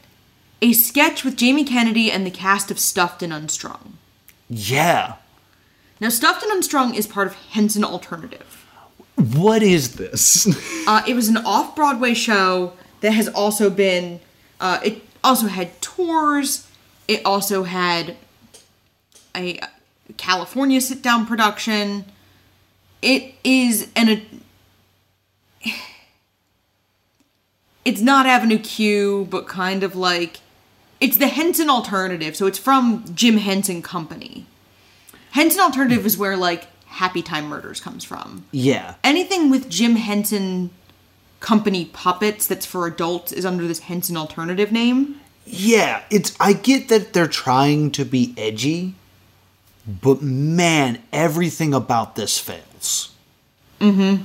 [0.61, 3.99] a sketch with Jamie Kennedy and the cast of Stuffed and Unstrung.
[4.49, 5.15] Yeah.
[6.01, 8.67] Now, Stuffed and Unstrung is part of Henson Alternative.
[9.17, 10.47] What is this?
[10.85, 12.73] Uh, it was an off Broadway show
[13.03, 14.19] that has also been.
[14.61, 16.67] Uh, it also had tours.
[17.07, 18.17] It also had
[19.35, 19.61] a
[20.17, 22.05] California sit down production.
[23.01, 24.09] It is an.
[24.09, 24.27] A,
[27.85, 30.41] it's not Avenue Q, but kind of like.
[31.01, 34.47] It's the Henson Alternative, so it's from Jim Henson Company.
[35.33, 38.45] Henson Alternative is where, like, Happytime Murders comes from.
[38.53, 38.95] yeah.
[39.03, 40.71] Anything with Jim Henson
[41.41, 45.21] Company puppets that's for adults is under this Henson Alternative name.
[45.45, 48.95] Yeah, it's I get that they're trying to be edgy,
[49.85, 53.13] but man, everything about this fails.
[53.81, 54.25] Mm-hmm.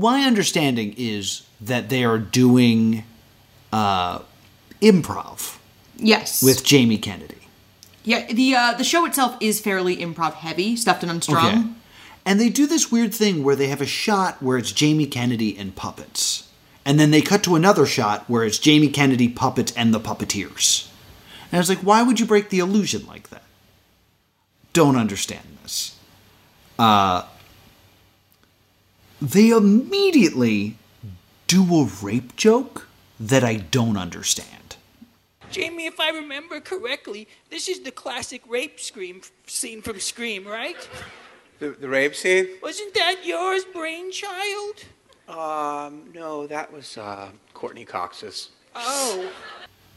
[0.00, 3.04] My understanding is that they are doing
[3.72, 4.20] uh,
[4.82, 5.58] improv
[5.96, 6.42] Yes.
[6.42, 7.48] with Jamie Kennedy.
[8.04, 11.46] yeah, the uh, the show itself is fairly improv heavy, stuffed and unstrung.
[11.46, 11.68] Okay.
[12.24, 15.56] And they do this weird thing where they have a shot where it's Jamie Kennedy
[15.56, 16.48] and puppets.
[16.84, 20.88] And then they cut to another shot where it's Jamie Kennedy, puppets, and the puppeteers.
[21.50, 23.42] And I was like, why would you break the illusion like that?
[24.72, 25.96] Don't understand this.
[26.78, 27.22] Uh,
[29.22, 30.76] they immediately
[31.46, 32.88] do a rape joke
[33.18, 34.76] that I don't understand.
[35.50, 40.88] Jamie, if I remember correctly, this is the classic rape scream scene from Scream, right?
[41.60, 42.48] The, the rape scene?
[42.62, 44.84] Wasn't that yours, brainchild?
[45.28, 48.50] Um, no, that was uh, Courteney Cox's.
[48.74, 49.30] Oh.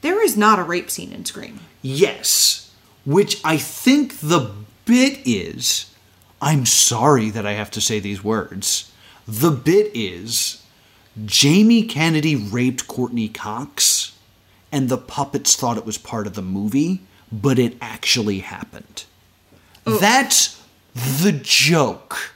[0.01, 1.59] There is not a rape scene in Scream.
[1.81, 2.73] Yes,
[3.05, 4.51] which I think the
[4.85, 5.93] bit is.
[6.41, 8.91] I'm sorry that I have to say these words.
[9.27, 10.63] The bit is
[11.25, 14.15] Jamie Kennedy raped Courteney Cox,
[14.71, 17.01] and the puppets thought it was part of the movie,
[17.31, 19.05] but it actually happened.
[19.85, 19.97] Oh.
[19.97, 20.63] That's
[20.93, 22.33] the joke.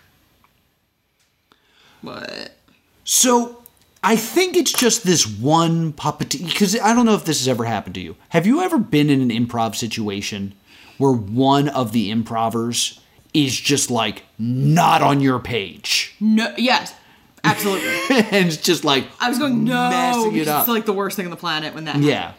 [2.02, 2.56] What?
[3.04, 3.64] So
[4.04, 7.64] I think it's just this one puppeteer because I don't know if this has ever
[7.66, 8.16] happened to you.
[8.30, 10.54] Have you ever been in an improv situation
[10.98, 13.00] where one of the improvers
[13.34, 16.16] is just like not on your page?
[16.20, 16.94] No, yes,
[17.44, 17.88] absolutely.
[18.32, 20.62] and it's just like I was going no, messing it up.
[20.62, 21.98] it's like the worst thing on the planet when that.
[21.98, 22.34] yeah.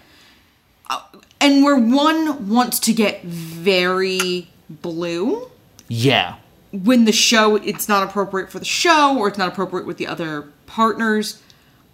[1.41, 5.51] and where one wants to get very blue
[5.89, 6.37] Yeah.
[6.73, 10.07] when the show it's not appropriate for the show or it's not appropriate with the
[10.07, 11.43] other partners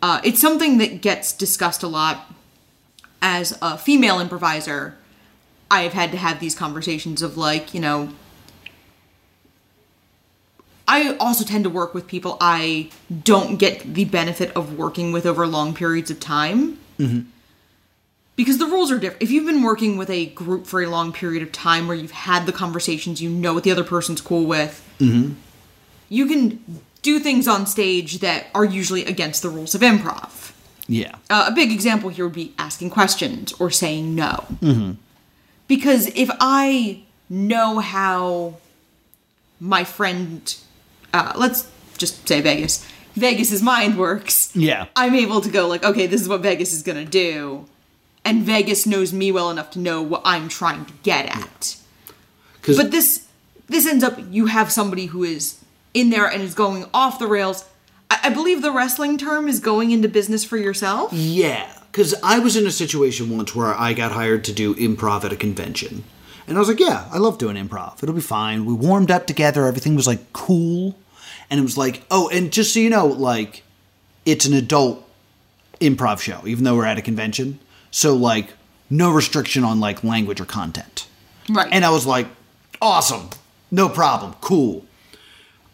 [0.03, 2.33] uh, it's something that gets discussed a lot
[3.21, 4.95] as a female improviser
[5.71, 8.11] i have had to have these conversations of like you know
[10.97, 12.89] i also tend to work with people i
[13.33, 16.61] don't get the benefit of working with over long periods of time
[16.99, 17.21] Mm-hmm.
[18.37, 19.23] because the rules are different.
[19.23, 22.11] If you've been working with a group for a long period of time where you've
[22.31, 25.33] had the conversations, you know what the other person's cool with, Mm-hmm.
[26.11, 26.43] you can
[27.03, 30.53] do things on stage that are usually against the rules of improv.
[30.89, 31.15] Yeah.
[31.31, 34.45] Uh, a big example here would be asking questions or saying no.
[34.61, 34.93] Mm-hmm.
[35.69, 38.57] Because if I know how
[39.59, 40.55] my friend,
[41.13, 44.87] uh, let's just say Vegas, Vegas's mind works, Yeah.
[44.97, 47.67] I'm able to go like, okay, this is what Vegas is gonna do,
[48.25, 51.77] and Vegas knows me well enough to know what I'm trying to get at.
[52.77, 53.27] But this
[53.69, 55.61] this ends up you have somebody who is
[55.95, 57.65] in there and is going off the rails.
[58.11, 61.13] I, I believe the wrestling term is going into business for yourself.
[61.13, 65.25] Yeah, because I was in a situation once where I got hired to do improv
[65.25, 66.05] at a convention.
[66.51, 68.03] And I was like, yeah, I love doing improv.
[68.03, 68.65] It'll be fine.
[68.65, 69.67] We warmed up together.
[69.67, 70.99] Everything was like cool.
[71.49, 73.63] And it was like, oh, and just so you know, like,
[74.27, 75.09] it's an adult
[75.81, 77.61] improv show, even though we're at a convention.
[77.93, 78.53] So like
[78.91, 81.07] no restriction on like language or content.
[81.49, 81.69] Right.
[81.71, 82.27] And I was like,
[82.83, 83.31] awesome,
[83.71, 84.85] no problem, cool.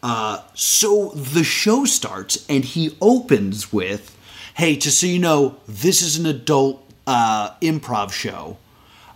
[0.02, 4.16] Uh, so the show starts, and he opens with,
[4.54, 8.58] "Hey, just so you know, this is an adult uh, improv show.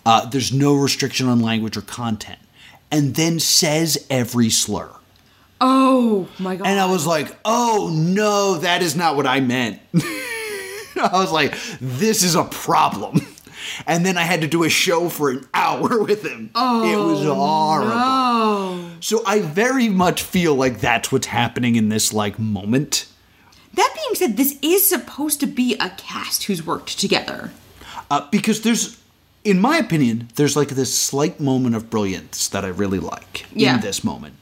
[0.06, 2.38] Uh, there's no restriction on language or content."
[2.90, 4.90] And then says every slur.
[5.60, 6.66] Oh my god.
[6.66, 9.80] And I was like, oh no, that is not what I meant.
[9.94, 13.20] I was like, this is a problem.
[13.86, 16.50] And then I had to do a show for an hour with him.
[16.54, 17.90] Oh, it was horrible.
[17.90, 18.90] no.
[19.00, 23.06] So I very much feel like that's what's happening in this like moment.
[23.74, 27.52] That being said, this is supposed to be a cast who's worked together.
[28.10, 28.99] Uh, because there's,
[29.44, 33.74] in my opinion, there's like this slight moment of brilliance that I really like Yeah.
[33.76, 34.34] in this moment,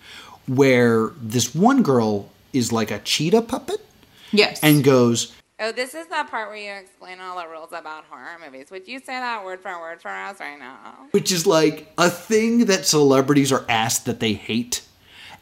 [0.47, 3.85] where this one girl is like a cheetah puppet
[4.33, 4.59] Yes.
[4.63, 8.39] and goes, Oh, this is the part where you explain all the rules about horror
[8.45, 8.71] movies.
[8.71, 10.77] Would you say that word for word for us right now?
[11.11, 14.83] which is like a thing that celebrities are asked that they hate.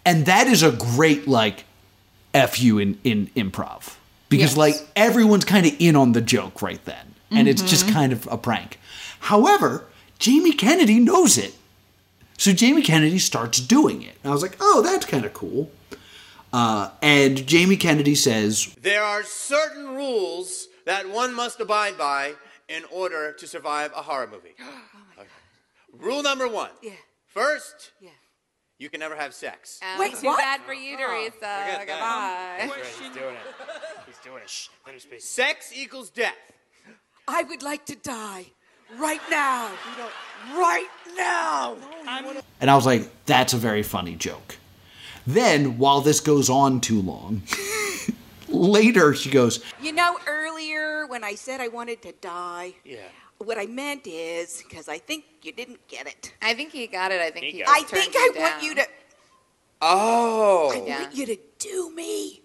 [0.07, 1.65] And that is a great like
[2.33, 3.97] F you in, in improv.
[4.31, 4.57] Because Yes.
[4.57, 7.15] like everyone's kind of in on the joke right then.
[7.31, 7.93] And it's just Mhm.
[7.93, 8.79] kind of a prank.
[9.27, 9.85] However,
[10.21, 11.53] Jamie Kennedy knows it.
[12.39, 14.15] So Jamie Kennedy starts doing it.
[14.23, 15.69] And I was like, oh, that's kind of cool.
[16.53, 22.35] Uh, and Jamie Kennedy says, There are certain rules that one must abide by
[22.69, 24.55] in order to survive a horror movie.
[25.19, 25.29] Okay.
[25.99, 26.71] Rule number one.
[26.83, 26.93] Yeah.
[27.27, 27.93] First,
[28.79, 29.81] you can never have sex.
[29.83, 30.39] Um, Wait, too what?
[30.39, 31.31] bad for you, Teresa.
[31.33, 32.59] forget that.
[32.59, 32.77] Goodbye.
[33.01, 33.41] He's doing it.
[34.07, 34.51] He's doing it.
[34.51, 34.69] Shh.
[34.85, 35.21] Let him speak.
[35.23, 36.53] Sex equals death.
[37.27, 38.53] I would like to die
[38.99, 39.71] right now.
[40.55, 41.77] Right now.
[42.61, 44.57] and I was like, that's a very funny joke.
[45.27, 47.43] Then, while this goes on too long,
[48.49, 52.99] later she goes, You know, earlier when I said I wanted to die, Yeah.
[53.39, 56.33] what I meant is because I think you didn't get it.
[56.41, 57.21] I think he got it.
[57.21, 57.65] I think he.
[57.65, 58.87] I think turned I want you to.
[59.83, 60.73] Oh.
[60.75, 62.43] I want you to do me.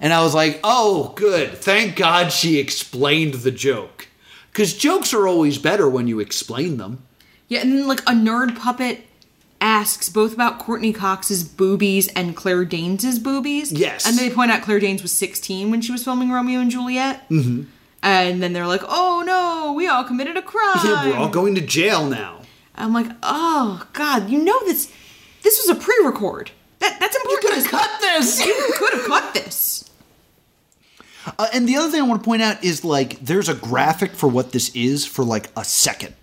[0.00, 1.56] And I was like, oh, good.
[1.56, 4.06] Thank God she explained the joke.
[4.56, 7.02] Because jokes are always better when you explain them.
[7.46, 9.06] Yeah, and then like a nerd puppet
[9.60, 13.70] asks both about Courteney Cox's boobies and Claire Danes' boobies.
[13.70, 14.06] Yes.
[14.06, 17.28] And they point out Claire Danes was 16 when she was filming Romeo and Juliet.
[17.28, 17.64] Mm-hmm.
[18.02, 20.78] And then they're like, oh no, we all committed a crime.
[20.82, 22.40] Yeah, we're all going to jail now.
[22.76, 24.90] I'm like, oh god, you know this.
[25.42, 26.50] This was a pre-record.
[26.78, 27.42] That that's important.
[27.42, 28.46] You could have cut this.
[28.46, 29.90] You could have cut this.
[31.38, 34.12] Uh, and the other thing I want to point out is like, there's a graphic
[34.12, 36.14] for what this is for like a second.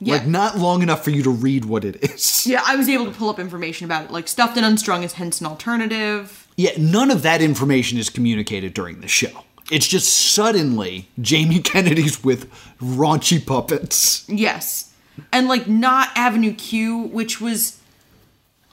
[0.00, 0.14] Yeah.
[0.14, 2.46] Like, not long enough for you to read what it is.
[2.46, 4.10] Yeah, I was able to pull up information about it.
[4.10, 6.46] Like stuffed and unstrung is Henson alternative.
[6.56, 9.44] Yeah, none of that information is communicated during the show.
[9.70, 14.28] It's just suddenly Jamie Kennedy's with raunchy puppets.
[14.28, 14.92] Yes.
[15.32, 17.80] And like not Avenue Q, which was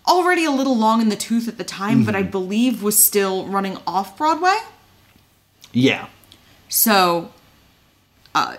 [0.07, 3.45] already a little long in the tooth at the time, but I believe was still
[3.47, 4.57] running off Broadway.
[5.74, 6.07] Yeah.
[6.69, 7.32] So
[8.34, 8.57] uh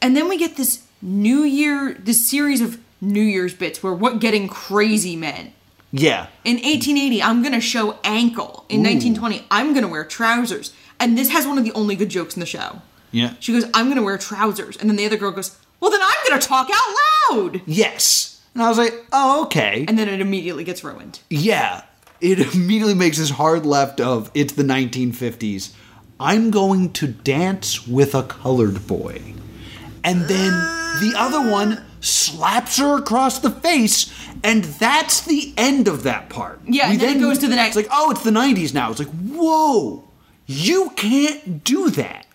[0.00, 4.20] and then we get this New Year this series of New Year's bits where what
[4.20, 5.52] getting crazy meant.
[5.92, 6.26] Yeah.
[6.44, 8.66] In 1880, I'm gonna show ankle.
[8.68, 8.90] In Ooh.
[8.90, 10.72] 1920, I'm gonna wear trousers.
[10.98, 12.80] And this has one of the only good jokes in the show.
[13.12, 13.34] Yeah.
[13.40, 14.76] She goes, I'm gonna wear trousers.
[14.76, 16.94] And then the other girl goes, Well, then I'm gonna talk out
[17.30, 17.62] loud.
[17.66, 18.36] Yes.
[18.56, 19.84] And I was like, oh, okay.
[19.86, 21.20] And then it immediately gets ruined.
[21.28, 21.82] Yeah.
[22.22, 25.74] It immediately makes this hard left of it's the 1950s.
[26.18, 29.20] I'm going to dance with a colored boy.
[30.02, 30.52] And then
[31.00, 34.12] the other one slaps her across the face,
[34.42, 36.60] and that's the end of that part.
[36.64, 37.76] Yeah, and then it goes to the next.
[37.76, 38.90] It's like, oh, it's the 90s now.
[38.90, 40.04] It's like, whoa,
[40.46, 42.26] you can't do that.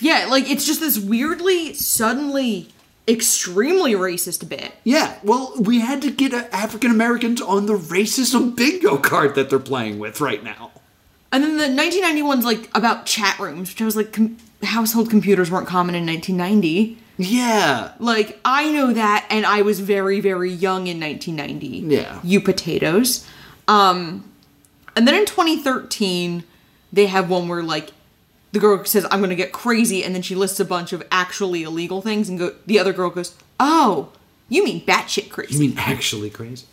[0.00, 2.68] Yeah, like it's just this weirdly, suddenly,
[3.08, 4.72] extremely racist bit.
[4.84, 9.48] Yeah, well, we had to get uh, African Americans on the racism bingo card that
[9.48, 10.72] they're playing with right now.
[11.36, 15.50] And then the 1991's like about chat rooms, which I was like, com- household computers
[15.50, 16.96] weren't common in 1990.
[17.18, 17.92] Yeah.
[17.98, 21.94] Like, I know that, and I was very, very young in 1990.
[21.94, 22.20] Yeah.
[22.24, 23.26] You potatoes.
[23.68, 24.32] Um,
[24.96, 26.42] and then in 2013,
[26.90, 27.90] they have one where like
[28.52, 31.64] the girl says, "I'm gonna get crazy," and then she lists a bunch of actually
[31.64, 32.54] illegal things, and go.
[32.64, 34.08] The other girl goes, "Oh,
[34.48, 36.64] you mean batshit crazy?" You mean actually crazy?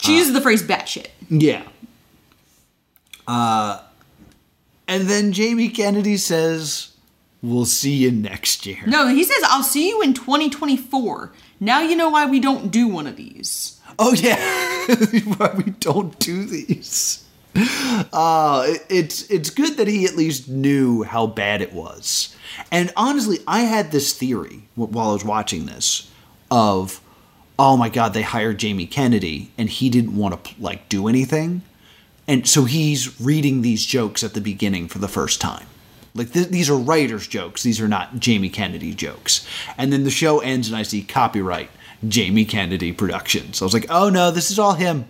[0.00, 1.08] She uses the phrase batshit.
[1.28, 1.64] Yeah.
[3.28, 3.80] Uh,
[4.88, 6.92] and then Jamie Kennedy says,
[7.42, 8.82] We'll see you next year.
[8.86, 12.88] No, he says, "I'll see you in 2024." Now you know why we don't do
[12.88, 13.78] one of these.
[13.96, 14.86] Oh, yeah.
[15.36, 17.24] why we don't do these.
[18.12, 22.34] Uh, it- it's it's good that he at least knew how bad it was.
[22.72, 26.10] And honestly, I had this theory while I was watching this
[26.50, 27.00] of,
[27.58, 31.62] oh my god, they hired Jamie Kennedy and he didn't want to like do anything,
[32.28, 35.66] and so he's reading these jokes at the beginning for the first time.
[36.14, 39.46] Like th- these are writers' jokes; these are not Jamie Kennedy jokes.
[39.76, 41.70] And then the show ends, and I see copyright
[42.06, 43.60] Jamie Kennedy Productions.
[43.60, 45.06] I was like, oh no, this is all him.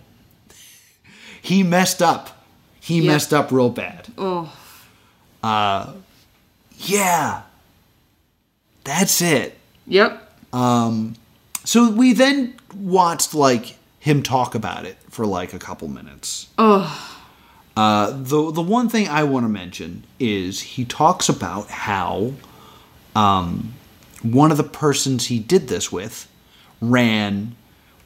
[1.42, 2.44] He messed up.
[2.80, 3.04] He Yep.
[3.06, 4.08] messed up real bad.
[4.16, 4.52] Oh.
[5.42, 5.92] Uh,
[6.78, 7.42] yeah.
[8.84, 9.58] That's it.
[9.86, 10.30] Yep.
[10.52, 11.14] Um,
[11.64, 16.46] so we then watched like him talk about it for like a couple minutes.
[16.58, 17.20] Oh.
[17.76, 22.34] Uh, the the one thing I want to mention is he talks about how
[23.16, 23.74] um,
[24.22, 26.30] one of the persons he did this with
[26.80, 27.56] ran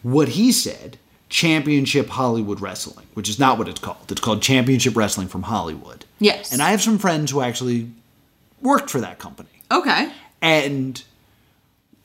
[0.02, 0.96] what he said
[1.28, 4.10] Championship Hollywood Wrestling, which is not what it's called.
[4.10, 6.06] It's called Championship Wrestling from Hollywood.
[6.18, 6.50] Yes.
[6.50, 7.90] And I have some friends who actually
[8.62, 9.50] worked for that company.
[9.70, 10.10] Okay.
[10.40, 11.04] And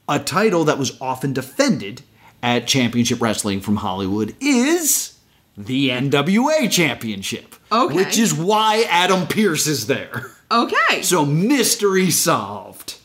[0.10, 2.02] a title that was often defended
[2.44, 5.18] at Championship Wrestling from Hollywood is
[5.58, 7.56] the NWA Championship.
[7.72, 7.96] Okay.
[7.96, 10.32] Which is why Adam Pearce is there.
[10.52, 11.02] Okay.
[11.02, 12.98] So mystery solved.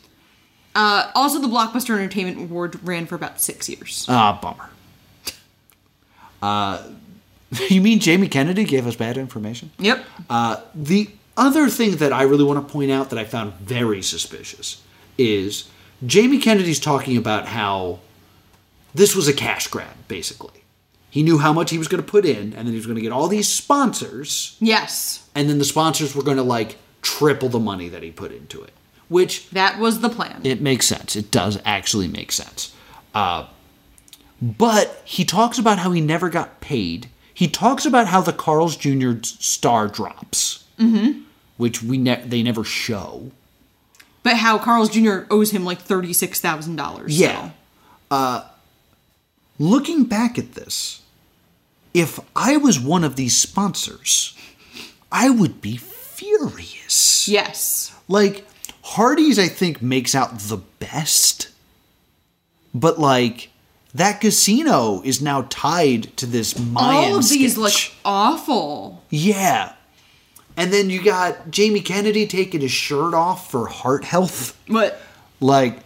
[0.75, 4.05] Uh, also, the Blockbuster Entertainment Award ran for about six years.
[4.09, 4.69] Ah, bummer.
[6.41, 6.81] Uh,
[7.69, 9.71] you mean Jamie Kennedy gave us bad information?
[9.79, 10.03] Yep.
[10.29, 14.01] Uh, the other thing that I really want to point out that I found very
[14.01, 14.81] suspicious
[15.17, 15.69] is
[16.05, 17.99] Jamie Kennedy's talking about how
[18.93, 20.63] this was a cash grab, basically.
[21.09, 22.95] He knew how much he was going to put in, and then he was going
[22.95, 25.27] to get all these sponsors, Yes.
[25.35, 28.61] and then the sponsors were going to like triple the money that he put into
[28.63, 28.73] it.
[29.09, 30.41] Which that was the plan.
[30.43, 31.15] It makes sense.
[31.15, 32.73] It does actually make sense.
[33.13, 33.45] Uh,
[34.41, 37.09] but he talks about how he never got paid.
[37.33, 39.13] He talks about how the Carl's Jr.
[39.23, 41.21] star drops, Mm-hmm.
[41.57, 43.29] which we ne- they never show.
[44.23, 45.21] But how Carl's Jr.
[45.29, 47.19] owes him like thirty-six thousand dollars.
[47.19, 47.51] Yeah.
[48.09, 48.45] Uh,
[49.59, 51.01] looking back at this,
[51.93, 54.35] if I was one of these sponsors,
[55.11, 57.27] I would be furious.
[57.27, 57.95] Yes.
[58.07, 58.45] Like,
[58.83, 61.49] Hardee's, I think, makes out the best.
[62.73, 63.49] But, like,
[63.93, 67.57] that casino is now tied to this Mayan All of these sketch.
[67.57, 69.03] look awful.
[69.09, 69.73] Yeah.
[70.57, 74.57] And then you got Jamie Kennedy taking his shirt off for heart health.
[74.67, 74.99] What?
[75.39, 75.79] Like,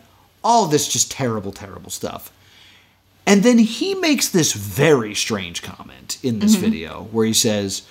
[0.43, 2.31] all this just terrible, terrible stuff.
[3.27, 6.59] And then he makes this very strange comment in this Mhm.
[6.61, 7.81] video where he says,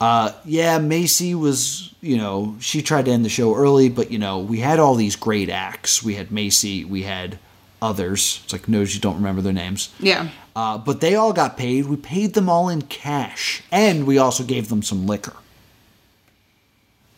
[0.00, 4.18] uh, yeah, Macy was, you know, she tried to end the show early, but, you
[4.18, 6.02] know, we had all these great acts.
[6.02, 7.38] We had Macy, we had
[7.82, 8.40] others.
[8.44, 9.90] It's like, no, you don't remember their names.
[10.00, 10.28] Yeah.
[10.56, 11.84] Uh, but they all got paid.
[11.86, 15.36] We paid them all in cash, and we also gave them some liquor.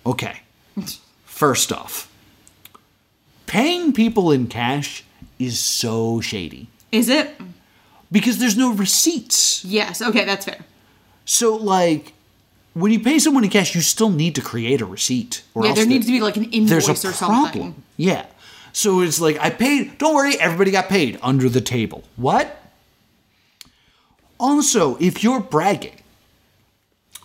[0.04, 0.40] Okay.
[1.24, 2.08] First off,
[3.46, 5.04] paying people in cash
[5.38, 7.30] is so shady Is it?
[8.12, 9.64] because there's no receipts.
[9.64, 10.02] Yes.
[10.02, 10.58] Okay, that's fair.
[11.24, 12.12] So, like,
[12.74, 15.42] when you pay someone in cash, you still need to create a receipt.
[15.56, 17.44] yeah, else there needs to be like an there's invoice a or problem.
[17.44, 17.74] something.
[17.96, 18.26] Yeah.
[18.74, 19.96] So it's like I paid.
[19.98, 22.04] Don't worry, everybody got paid under the table.
[22.16, 22.58] What?
[24.38, 26.00] Also, if you're bragging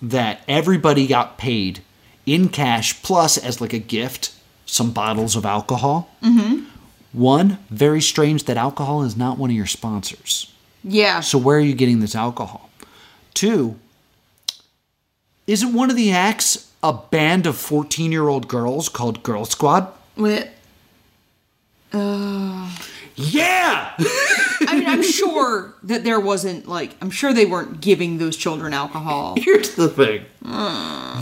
[0.01, 1.81] that everybody got paid
[2.25, 4.33] in cash plus as like a gift
[4.65, 6.65] some bottles of alcohol, Mm-hmm.
[7.17, 10.53] One very strange that alcohol is not one of your sponsors.
[10.83, 11.19] Yeah.
[11.21, 12.69] So where are you getting this alcohol?
[13.33, 13.77] Two,
[15.47, 19.91] isn't one of the acts a band of 14 year old girls called Girl Squad?
[20.15, 20.47] With.
[21.93, 22.69] Uh,
[23.15, 23.93] yeah.
[25.47, 28.73] I mean, I'm sure that there wasn't like I'm sure they weren't giving those children
[28.73, 29.35] alcohol.
[29.39, 30.25] Here's the thing.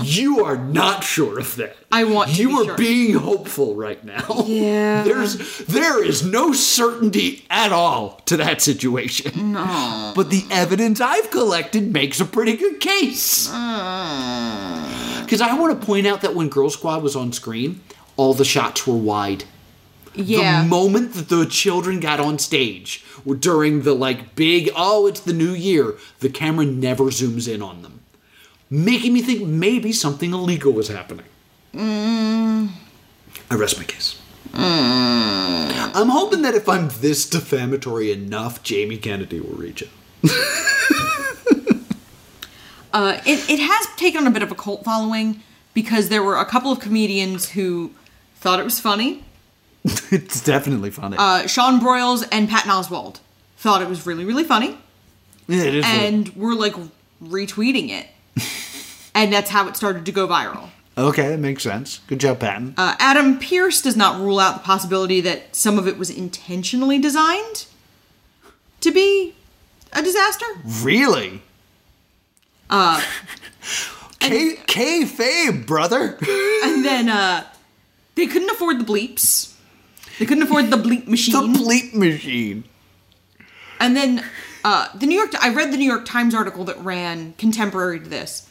[0.03, 1.75] You are not sure of that.
[1.91, 2.77] I want to You be are sure.
[2.77, 4.43] being hopeful right now.
[4.45, 5.03] Yeah.
[5.05, 9.53] There's there is no certainty at all to that situation.
[9.53, 10.13] No.
[10.15, 13.49] But the evidence I've collected makes a pretty good case.
[13.51, 15.21] Uh.
[15.23, 17.81] Because I want to point out that when Girl Squad was on screen,
[18.17, 19.45] all the shots were wide.
[20.15, 20.63] Yeah.
[20.63, 23.03] The moment that the children got on stage
[23.39, 27.81] during the like big, oh, it's the new year, the camera never zooms in on
[27.81, 28.01] them.
[28.69, 31.25] Making me think maybe something illegal was happening.
[31.73, 32.69] Mm.
[33.49, 34.19] I rest my case.
[34.53, 39.89] I'm hoping that if I'm this defamatory enough, Jamie Kennedy will reach it.
[42.93, 45.41] Uh, it, it has taken on a bit of a cult following
[45.73, 47.91] because there were a couple of comedians who
[48.37, 49.25] thought it was funny.
[50.11, 51.15] it's definitely funny.
[51.17, 53.19] Uh, Sean Broyles and Patton Oswalt
[53.57, 54.77] thought it was really, really funny
[55.47, 55.85] Yeah, it is.
[55.85, 56.73] and were like
[57.23, 58.07] retweeting it.
[59.15, 60.69] and that's how it started to go viral.
[60.97, 61.99] Okay, that makes sense.
[62.07, 62.73] Good job, Patton.
[62.77, 66.99] Uh, Adam Pearce does not rule out the possibility that some of it was intentionally
[66.99, 67.65] designed
[68.79, 69.35] to be
[69.93, 70.45] a disaster.
[70.81, 71.41] Really?
[72.69, 73.01] Uh,
[74.19, 76.17] K kayfabe, brother.
[76.63, 77.43] and then uh,
[78.15, 79.54] they couldn't afford the bleeps.
[80.19, 81.53] They couldn't afford the bleep machine.
[81.53, 82.63] The bleep machine.
[83.79, 84.23] And then
[84.63, 85.31] uh, the New York.
[85.41, 88.49] I read the New York Times article that ran contemporary to this.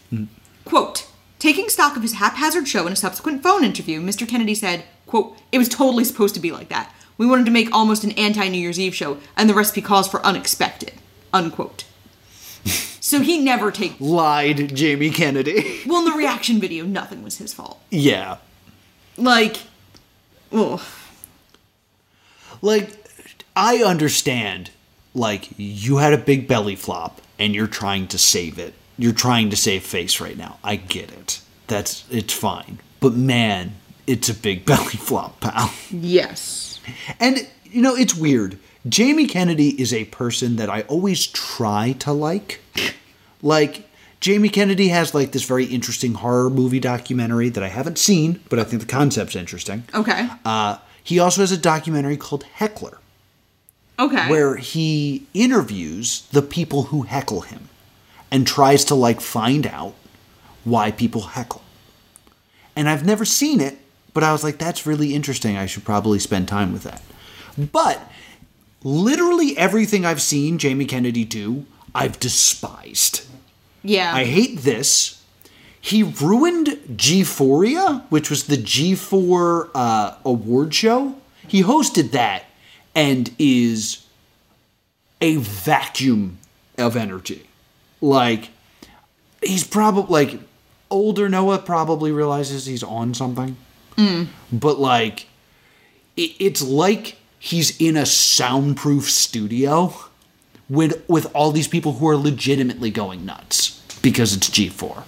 [0.65, 1.07] Quote,
[1.39, 4.27] taking stock of his haphazard show in a subsequent phone interview, Mr.
[4.29, 6.95] Kennedy said, quote, it was totally supposed to be like that.
[7.19, 10.25] We wanted to make almost an anti-New Year's Eve show, and the recipe calls for
[10.25, 10.93] unexpected,
[11.33, 11.85] unquote.
[12.65, 15.83] so he never take Lied, Jamie Kennedy.
[15.87, 17.81] Well, in the reaction video, nothing was his fault.
[17.91, 18.39] yeah.
[19.17, 19.59] Like,
[20.53, 20.81] ugh.
[22.65, 22.89] Like,
[23.55, 24.71] I understand,
[25.15, 28.73] like, you had a big belly flop and you're trying to save it.
[28.97, 30.59] You're trying to save face right now.
[30.65, 31.43] I get it.
[31.67, 32.79] That's, it's fine.
[33.01, 33.75] But man,
[34.07, 35.75] it's a big belly flop, pal.
[35.91, 36.81] Yes.
[37.21, 38.59] And, you know, it's weird.
[38.89, 42.63] Jamie Kennedy is a person that I always try to like.
[43.43, 48.41] Like, Jamie Kennedy has, like, this very interesting horror movie documentary that I haven't seen,
[48.49, 49.85] but I think the concept's interesting.
[49.95, 50.31] Okay.
[50.47, 52.99] Uh, he also has a documentary called Heckler,
[53.99, 54.29] Okay.
[54.29, 57.69] where he interviews the people who heckle him
[58.33, 59.95] and tries to like find out
[60.65, 61.63] why people heckle.
[62.75, 63.79] And I've never seen it,
[64.13, 65.57] but I was like, that's really interesting.
[65.57, 67.03] I should probably spend time with that.
[67.57, 68.01] But
[68.83, 73.23] literally everything I've seen Jamie Kennedy do, I've despised.
[73.85, 74.13] Yeah.
[74.15, 75.23] I hate this.
[75.85, 81.17] He ruined G4ia, which was the G4 uh, award show.
[81.47, 82.45] He hosted that
[82.95, 84.07] and is
[85.21, 86.39] a vacuum
[86.79, 87.51] of energy.
[88.01, 88.49] Like,
[89.43, 90.41] he's probably, like,
[90.89, 93.59] older Noah probably realizes he's on something.
[93.99, 94.29] Mm.
[94.51, 95.27] But, like,
[96.17, 99.93] it, it's like he's in a soundproof studio
[100.71, 105.05] with, with all these people who are legitimately going nuts because it's G4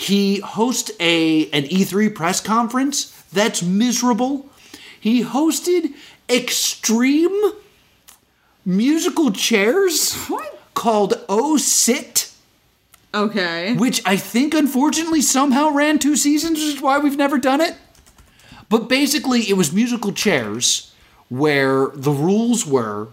[0.00, 4.48] he hosts a an E3 press conference that's miserable.
[4.98, 5.92] He hosted
[6.26, 7.52] extreme
[8.64, 10.16] musical chairs
[10.72, 12.32] called Oh Sit.
[13.12, 13.74] Okay.
[13.74, 17.74] Which I think unfortunately somehow ran two seasons, which is why we've never done it.
[18.70, 20.94] But basically it was musical chairs
[21.28, 23.08] where the rules were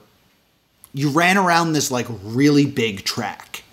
[0.93, 3.65] you ran around this like really big track.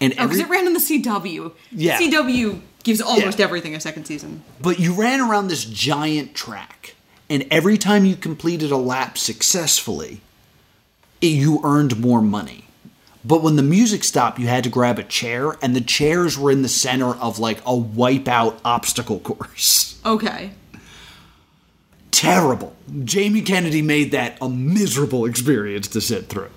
[0.00, 1.52] And Oh, because every, it ran on the CW.
[1.72, 1.98] Yeah.
[1.98, 4.42] CW gives almost everything a second season.
[4.60, 6.94] But you ran around this giant track,
[7.28, 10.22] and every time you completed a lap successfully,
[11.20, 12.64] you earned more money.
[13.22, 16.50] But when the music stopped, you had to grab a chair, and the chairs were
[16.50, 20.00] in the center of like a wipeout obstacle course.
[20.06, 20.52] Okay.
[22.10, 22.74] Terrible.
[23.04, 26.50] Jamie Kennedy made that a miserable experience to sit through.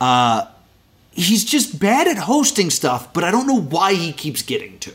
[0.00, 0.46] Uh,
[1.18, 4.94] he's just bad at hosting stuff, but I don't know why he keeps getting to.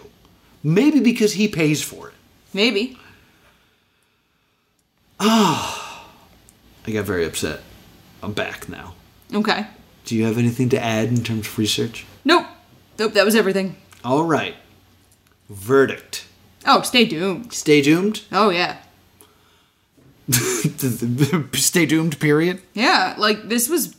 [0.63, 2.13] Maybe because he pays for it.
[2.53, 2.97] Maybe.
[5.19, 6.07] Ah,
[6.87, 7.61] I got very upset.
[8.21, 8.95] I'm back now.
[9.33, 9.67] Okay.
[10.05, 12.05] Do you have anything to add in terms of research?
[12.23, 12.45] Nope.
[12.97, 13.75] Nope, that was everything.
[14.03, 14.55] All right.
[15.49, 16.25] Verdict.
[16.65, 17.51] Oh, stay doomed.
[17.53, 18.21] Stay doomed?
[18.31, 18.77] Oh, yeah.
[21.53, 22.61] Stay doomed, period?
[22.73, 23.95] Yeah, like this was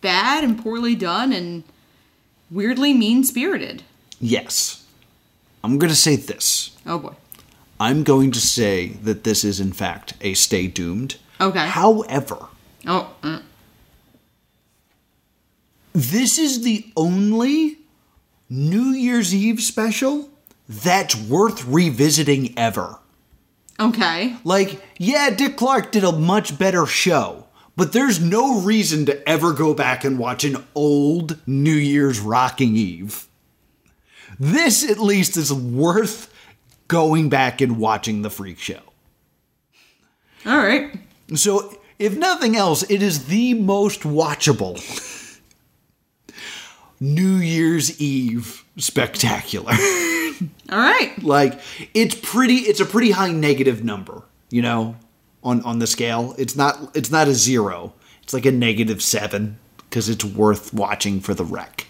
[0.00, 1.64] bad and poorly done and
[2.50, 3.82] weirdly mean spirited.
[4.20, 4.84] Yes.
[5.64, 6.76] I'm going to say this.
[6.86, 7.14] Oh boy.
[7.80, 11.16] I'm going to say that this is, in fact, a stay doomed.
[11.40, 11.66] Okay.
[11.66, 12.46] However,
[12.86, 13.42] Oh, mm.
[15.92, 17.78] this is the only
[18.48, 20.30] New Year's Eve special
[20.68, 22.98] that's worth revisiting ever.
[23.80, 24.36] okay.
[24.44, 27.46] Like, yeah, Dick Clark did a much better show,
[27.78, 32.74] but there's no reason to ever go back and watch an old New Year's Rocking
[32.74, 33.28] Eve.
[34.36, 36.34] This, at least, is worth
[36.88, 38.80] going back and watching the freak show.
[40.44, 40.92] All right.
[41.36, 44.76] So, if nothing else, it is the most watchable
[46.98, 49.72] New Year's Eve spectacular.
[50.70, 51.12] All right.
[51.22, 51.60] like
[51.94, 54.96] it's pretty it's a pretty high negative number, you know,
[55.48, 56.34] on on the scale.
[56.38, 57.92] It's not it's not a 0.
[58.22, 59.58] It's like a negative 7
[59.90, 61.86] cuz it's worth watching for the wreck.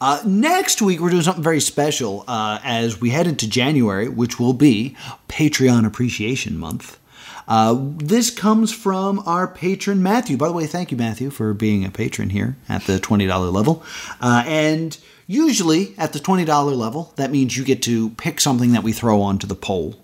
[0.00, 4.38] Uh, next week, we're doing something very special uh, as we head into January, which
[4.40, 4.96] will be
[5.28, 6.98] Patreon Appreciation Month.
[7.46, 10.36] Uh, this comes from our patron Matthew.
[10.36, 13.84] By the way, thank you, Matthew, for being a patron here at the $20 level.
[14.20, 14.98] Uh, and
[15.28, 19.20] usually at the $20 level, that means you get to pick something that we throw
[19.20, 20.01] onto the poll.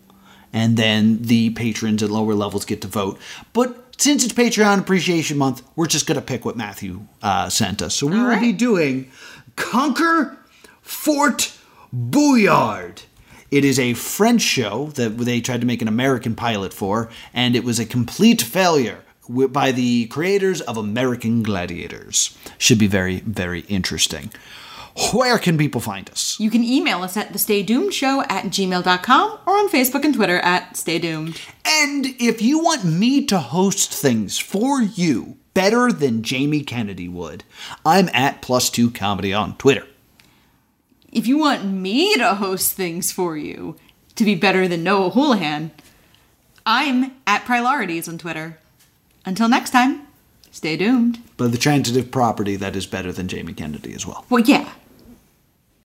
[0.52, 3.18] And then the patrons at lower levels get to vote.
[3.52, 7.82] But since it's Patreon Appreciation Month, we're just going to pick what Matthew uh, sent
[7.82, 7.94] us.
[7.96, 9.10] So we will be doing
[9.56, 10.38] Conquer
[10.82, 11.52] Fort
[11.92, 13.02] Boyard.
[13.50, 17.56] It is a French show that they tried to make an American pilot for, and
[17.56, 22.36] it was a complete failure by the creators of American Gladiators.
[22.56, 24.30] Should be very, very interesting.
[25.12, 26.38] Where can people find us?
[26.40, 30.14] You can email us at the Stay Doomed Show at gmail.com or on Facebook and
[30.14, 31.40] Twitter at Stay Doomed.
[31.64, 37.44] And if you want me to host things for you better than Jamie Kennedy would,
[37.86, 39.86] I'm at plus two comedy on Twitter.
[41.12, 43.76] If you want me to host things for you
[44.16, 45.70] to be better than Noah Houlihan,
[46.66, 48.58] I'm at Priorities on Twitter.
[49.24, 50.08] Until next time,
[50.50, 51.22] stay doomed.
[51.36, 54.26] But the transitive property that is better than Jamie Kennedy as well.
[54.28, 54.70] Well, yeah,